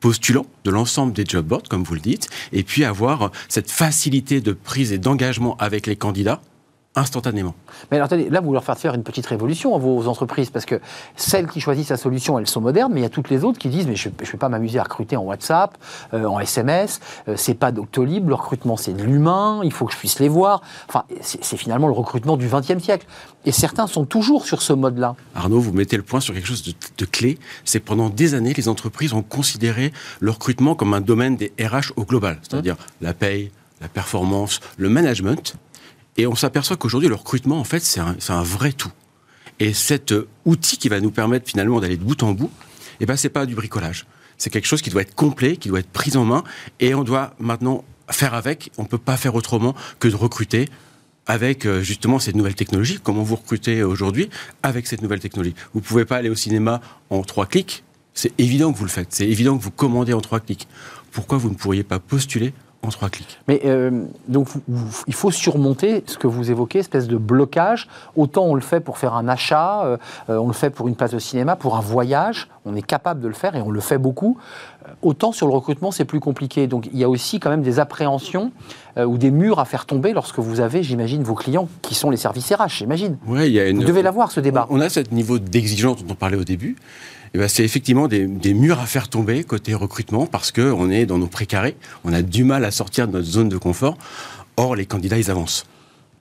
[0.05, 4.43] postulants de l'ensemble des job boards, comme vous le dites, et puis avoir cette facilité
[4.43, 6.43] de prise et d'engagement avec les candidats
[6.97, 7.55] instantanément.
[7.91, 10.65] Mais alors, attendez, là, vous leur faites faire une petite révolution à vos entreprises, parce
[10.65, 10.81] que
[11.17, 13.59] celles qui choisissent la solution, elles sont modernes, mais il y a toutes les autres
[13.59, 15.77] qui disent, mais je ne vais pas m'amuser à recruter en WhatsApp,
[16.13, 19.93] euh, en SMS, euh, c'est pas Doctolib, le recrutement, c'est de l'humain, il faut que
[19.93, 20.63] je puisse les voir.
[20.89, 23.07] Enfin, c'est finalement le recrutement du XXe siècle.
[23.45, 25.17] Et certains sont toujours sur ce mode-là.
[25.35, 28.35] Arnaud, vous mettez le point sur quelque chose de, de clé, c'est que pendant des
[28.35, 32.77] années, les entreprises ont considéré le recrutement comme un domaine des RH au global, c'est-à-dire
[33.01, 35.57] la paye, la performance, le management.
[36.17, 38.93] Et on s'aperçoit qu'aujourd'hui, le recrutement, en fait, c'est un, vrai tout.
[39.61, 42.51] Et cet euh, outil qui va nous permettre finalement d'aller de bout en bout,
[43.01, 44.07] eh ben, pas du bricolage.
[44.39, 46.45] C'est quelque chose qui doit être complet, qui doit être pris en main,
[46.81, 48.71] et on doit maintenant faire avec.
[48.79, 50.69] On peut pas faire autrement que de recruter
[51.27, 52.99] avec euh, justement cette nouvelle technologie.
[53.03, 54.29] Comment vous recrutez aujourd'hui
[54.63, 55.55] avec cette nouvelle technologie?
[55.73, 57.85] Vous pouvez pas aller au cinéma en trois clics.
[58.13, 59.09] C'est évident que vous le faites.
[59.11, 60.69] C'est évident que vous commandez en trois clics.
[61.11, 62.53] Pourquoi vous ne pourriez pas postuler
[62.85, 66.81] en trois clics Mais euh, donc, vous- vous- il faut surmonter ce que vous évoquez,
[66.81, 67.89] espèce de blocage.
[68.17, 69.97] Autant on le fait pour faire un achat, euh,
[70.31, 73.21] euh, on le fait pour une place de cinéma, pour un voyage, on est capable
[73.21, 74.37] de le faire et on le fait beaucoup.
[75.03, 76.67] Autant sur le recrutement, c'est plus compliqué.
[76.67, 78.53] Donc il y a aussi quand même des appréhensions
[78.99, 82.11] euh, ou des murs à faire tomber lorsque vous avez, j'imagine, vos clients qui sont
[82.11, 83.17] les services RH, j'imagine.
[83.27, 83.79] Ouais, il y a une...
[83.79, 84.67] Vous devez l'avoir ce débat.
[84.71, 86.77] On a ce niveau d'exigence dont on parlait au début.
[87.35, 90.89] Et ben, c'est effectivement des, des murs à faire tomber côté recrutement parce que on
[90.89, 93.99] est dans nos précarés, on a du mal à sortir de notre zone de confort.
[94.57, 95.67] Or, les candidats, ils avancent.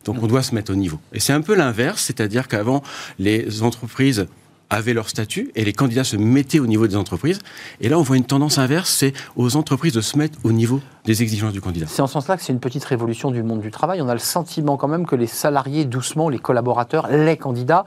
[0.06, 0.98] Donc, on doit se mettre au niveau.
[1.14, 2.82] Et c'est un peu l'inverse, c'est-à-dire qu'avant,
[3.20, 4.26] les entreprises
[4.72, 7.40] avaient leur statut et les candidats se mettaient au niveau des entreprises.
[7.80, 10.82] Et là, on voit une tendance inverse, c'est aux entreprises de se mettre au niveau
[11.06, 11.86] des exigences du candidat.
[11.88, 14.02] C'est en ce sens-là que c'est une petite révolution du monde du travail.
[14.02, 17.86] On a le sentiment quand même que les salariés, doucement, les collaborateurs, les candidats,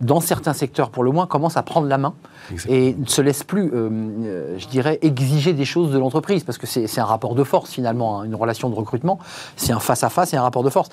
[0.00, 2.14] dans certains secteurs pour le moins, commence à prendre la main
[2.68, 3.88] et ne se laisse plus, euh,
[4.24, 7.70] euh, je dirais, exiger des choses de l'entreprise, parce que c'est un rapport de force
[7.70, 9.18] finalement, hein, une relation de recrutement,
[9.56, 10.88] c'est un face-à-face et un rapport de force.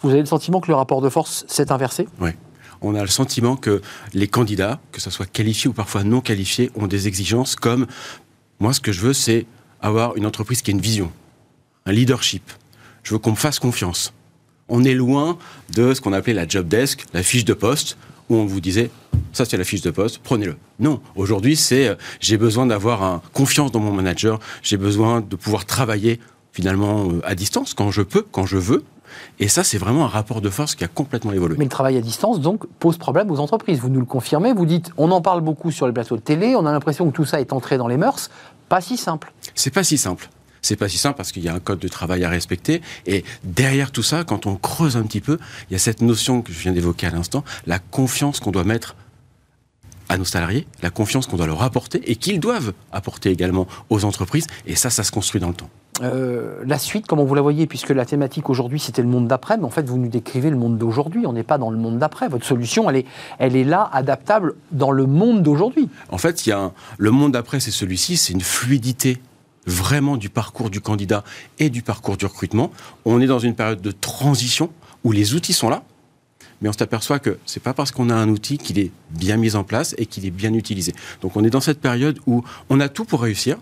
[0.00, 2.08] Vous avez le sentiment que le rapport de force s'est inversé?
[2.20, 2.30] Oui.
[2.82, 3.82] On a le sentiment que
[4.14, 7.86] les candidats, que ce soit qualifiés ou parfois non qualifiés, ont des exigences comme
[8.58, 9.46] moi, ce que je veux, c'est
[9.80, 11.10] avoir une entreprise qui a une vision,
[11.86, 12.50] un leadership.
[13.02, 14.12] Je veux qu'on me fasse confiance.
[14.68, 15.38] On est loin
[15.74, 17.96] de ce qu'on appelait la job desk, la fiche de poste,
[18.30, 18.90] où on vous disait
[19.32, 20.56] ça c'est la fiche de poste, prenez-le.
[20.78, 25.66] Non, aujourd'hui c'est euh, j'ai besoin d'avoir confiance dans mon manager, j'ai besoin de pouvoir
[25.66, 26.18] travailler
[26.52, 28.82] finalement euh, à distance quand je peux, quand je veux.
[29.40, 31.56] Et ça, c'est vraiment un rapport de force qui a complètement évolué.
[31.58, 33.80] Mais le travail à distance, donc, pose problème aux entreprises.
[33.80, 36.54] Vous nous le confirmez, vous dites, on en parle beaucoup sur les plateaux de télé,
[36.54, 38.30] on a l'impression que tout ça est entré dans les mœurs.
[38.68, 39.32] Pas si simple.
[39.56, 40.30] C'est pas si simple.
[40.62, 42.82] C'est pas si simple parce qu'il y a un code de travail à respecter.
[43.06, 45.38] Et derrière tout ça, quand on creuse un petit peu,
[45.68, 48.64] il y a cette notion que je viens d'évoquer à l'instant, la confiance qu'on doit
[48.64, 48.94] mettre
[50.08, 54.04] à nos salariés, la confiance qu'on doit leur apporter et qu'ils doivent apporter également aux
[54.04, 54.46] entreprises.
[54.66, 55.70] Et ça, ça se construit dans le temps.
[56.02, 59.58] Euh, la suite, comment vous la voyez, puisque la thématique aujourd'hui c'était le monde d'après,
[59.58, 61.98] mais en fait vous nous décrivez le monde d'aujourd'hui, on n'est pas dans le monde
[61.98, 62.28] d'après.
[62.28, 63.06] Votre solution, elle est,
[63.38, 65.88] elle est là, adaptable dans le monde d'aujourd'hui.
[66.08, 69.20] En fait, il y a le monde d'après, c'est celui-ci, c'est une fluidité
[69.70, 71.24] vraiment du parcours du candidat
[71.58, 72.70] et du parcours du recrutement.
[73.04, 74.70] On est dans une période de transition
[75.04, 75.82] où les outils sont là,
[76.60, 79.56] mais on s'aperçoit que c'est pas parce qu'on a un outil qu'il est bien mis
[79.56, 80.92] en place et qu'il est bien utilisé.
[81.22, 83.56] Donc on est dans cette période où on a tout pour réussir.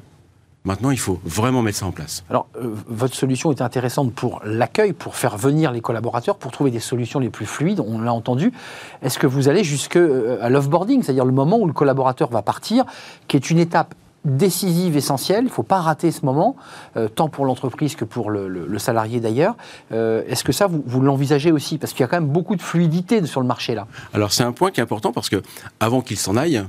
[0.65, 2.25] Maintenant, il faut vraiment mettre ça en place.
[2.29, 6.71] Alors, euh, votre solution est intéressante pour l'accueil, pour faire venir les collaborateurs, pour trouver
[6.71, 8.53] des solutions les plus fluides, on l'a entendu.
[9.01, 12.85] Est-ce que vous allez jusqu'à euh, l'offboarding, c'est-à-dire le moment où le collaborateur va partir,
[13.29, 13.95] qui est une étape
[14.25, 15.45] décisive, essentielle.
[15.45, 16.57] Il ne faut pas rater ce moment,
[16.97, 19.57] euh, tant pour l'entreprise que pour le, salarié d'ailleurs.
[19.93, 21.79] Euh, est-ce que ça, vous, l'envisagez aussi?
[21.79, 23.87] Parce qu'il y a quand même beaucoup de fluidité sur le marché là.
[24.15, 25.43] Alors c'est un point qui est important parce que
[25.81, 26.63] avant qu'il s'en aille,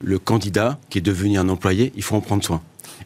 [0.00, 2.60] le candidat qui est devenu un employé, il faut en prendre soin.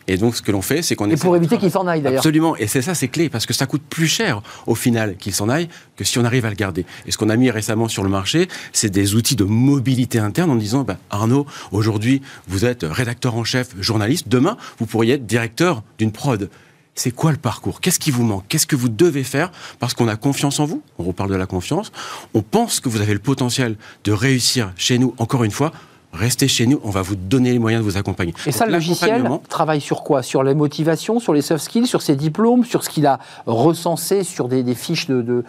[0.08, 1.08] Et donc, ce que l'on fait, c'est qu'on...
[1.10, 2.20] Et pour éviter qu'il s'en aille, d'ailleurs.
[2.20, 2.56] Absolument.
[2.56, 5.48] Et c'est ça, c'est clé, parce que ça coûte plus cher, au final, qu'il s'en
[5.48, 6.84] aille, que si on arrive à le garder.
[7.06, 10.50] Et ce qu'on a mis récemment sur le marché, c'est des outils de mobilité interne
[10.50, 14.28] en disant, bah, Arnaud, aujourd'hui, vous êtes rédacteur en chef, journaliste.
[14.28, 16.50] Demain, vous pourriez être directeur d'une prod
[16.96, 17.80] c'est quoi le parcours?
[17.80, 18.44] Qu'est-ce qui vous manque?
[18.48, 19.50] Qu'est-ce que vous devez faire?
[19.78, 21.92] Parce qu'on a confiance en vous, on reparle de la confiance,
[22.34, 25.72] on pense que vous avez le potentiel de réussir chez nous, encore une fois,
[26.12, 28.34] restez chez nous, on va vous donner les moyens de vous accompagner.
[28.46, 30.22] Et ça, le logiciel travaille sur quoi?
[30.22, 34.24] Sur les motivations, sur les soft skills, sur ses diplômes, sur ce qu'il a recensé
[34.24, 35.44] sur des, fiches de,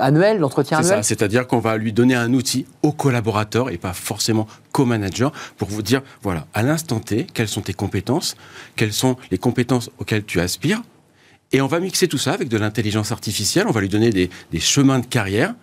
[0.00, 3.78] annuelles, d'entretien annuel C'est ça, c'est-à-dire qu'on va lui donner un outil au collaborateur et
[3.78, 8.36] pas forcément co-manager pour vous dire, voilà, à l'instant T, quelles sont tes compétences,
[8.76, 10.82] quelles sont les compétences auxquelles tu aspires,
[11.52, 14.60] et on va mixer tout ça avec de l'intelligence artificielle, on va lui donner des
[14.60, 15.54] chemins de carrière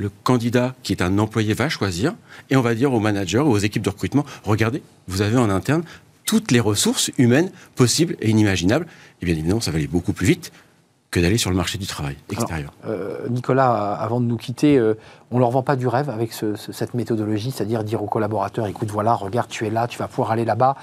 [0.00, 2.14] le candidat qui est un employé va choisir
[2.48, 5.50] et on va dire aux managers ou aux équipes de recrutement, regardez, vous avez en
[5.50, 5.82] interne
[6.24, 8.86] toutes les ressources humaines possibles et inimaginables.
[9.20, 10.52] Et bien évidemment, ça va aller beaucoup plus vite
[11.10, 12.72] que d'aller sur le marché du travail extérieur.
[12.86, 14.94] Euh, Nicolas, avant de nous quitter, euh,
[15.30, 18.90] on ne leur vend pas du rêve avec cette méthodologie, c'est-à-dire dire aux collaborateurs, écoute,
[18.90, 20.76] voilà, regarde, tu es là, tu vas pouvoir aller là-bas.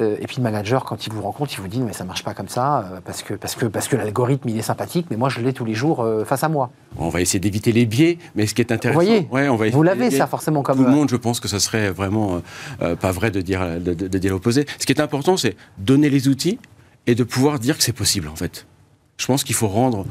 [0.00, 2.24] Euh, et puis le manager, quand il vous rencontre, il vous dit mais ça marche
[2.24, 5.16] pas comme ça euh, parce que parce que parce que l'algorithme il est sympathique, mais
[5.16, 6.70] moi je l'ai tous les jours euh, face à moi.
[6.98, 9.70] On va essayer d'éviter les biais, mais ce qui est intéressant, vous voyez, on va
[9.70, 11.08] vous l'avez ça forcément comme tout le monde.
[11.08, 12.42] Je pense que ça serait vraiment
[12.78, 14.66] pas vrai de dire de, de dire l'opposé.
[14.78, 16.58] Ce qui est important, c'est donner les outils
[17.06, 18.66] et de pouvoir dire que c'est possible en fait.
[19.20, 20.06] Je pense qu'il faut rendre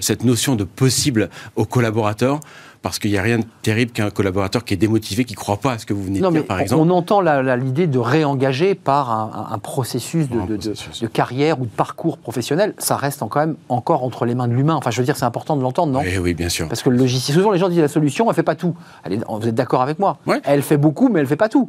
[0.00, 2.40] cette notion de possible aux collaborateurs
[2.82, 5.58] parce qu'il n'y a rien de terrible qu'un collaborateur qui est démotivé, qui ne croit
[5.58, 6.82] pas à ce que vous venez de dire, par exemple.
[6.82, 9.10] On entend l'idée de réengager par
[9.52, 12.74] un, processus, de, carrière ou de parcours professionnel.
[12.78, 14.76] Ça reste quand même encore entre les mains de l'humain.
[14.76, 16.00] Enfin, je veux dire, c'est important de l'entendre, non?
[16.00, 16.68] Oui, oui, bien sûr.
[16.68, 18.74] Parce que le logiciel, souvent les gens disent la solution, elle ne fait pas tout.
[19.04, 20.18] vous êtes d'accord avec moi?
[20.44, 21.68] Elle fait beaucoup, mais elle ne fait pas tout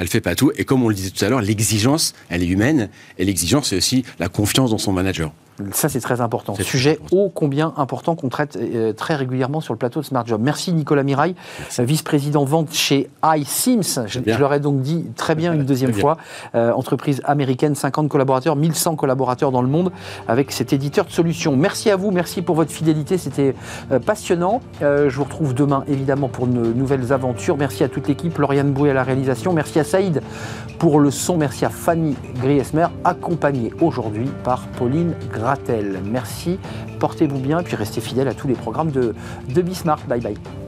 [0.00, 0.52] elle fait pas tout.
[0.56, 2.88] Et comme on le disait tout à l'heure, l'exigence, elle est humaine.
[3.18, 5.32] Et l'exigence, c'est aussi la confiance dans son manager.
[5.72, 6.54] Ça, c'est très important.
[6.54, 10.40] Sujet ô combien important qu'on traite euh, très régulièrement sur le plateau de Smart Job.
[10.42, 11.34] Merci Nicolas Mirail,
[11.78, 14.06] vice-président vente chez iSims.
[14.06, 16.16] Je, je leur ai donc dit très bien une deuxième fois.
[16.54, 19.92] Euh, entreprise américaine, 50 collaborateurs, 1100 collaborateurs dans le monde
[20.26, 21.56] avec cet éditeur de solutions.
[21.56, 23.18] Merci à vous, merci pour votre fidélité.
[23.18, 23.54] C'était
[23.90, 24.60] euh, passionnant.
[24.80, 27.56] je vous retrouve demain, évidemment, pour de nouvelles aventures.
[27.56, 28.36] Merci à toute l'équipe.
[28.38, 29.52] Lauriane Boué à la réalisation.
[29.52, 30.22] Merci à Saïd
[30.78, 31.36] pour le son.
[31.36, 35.14] Merci à Fanny Griesmer, accompagnée aujourd'hui par Pauline
[36.04, 36.58] Merci,
[36.98, 39.14] portez-vous bien, puis restez fidèles à tous les programmes de,
[39.48, 40.06] de Bismarck.
[40.06, 40.67] Bye bye.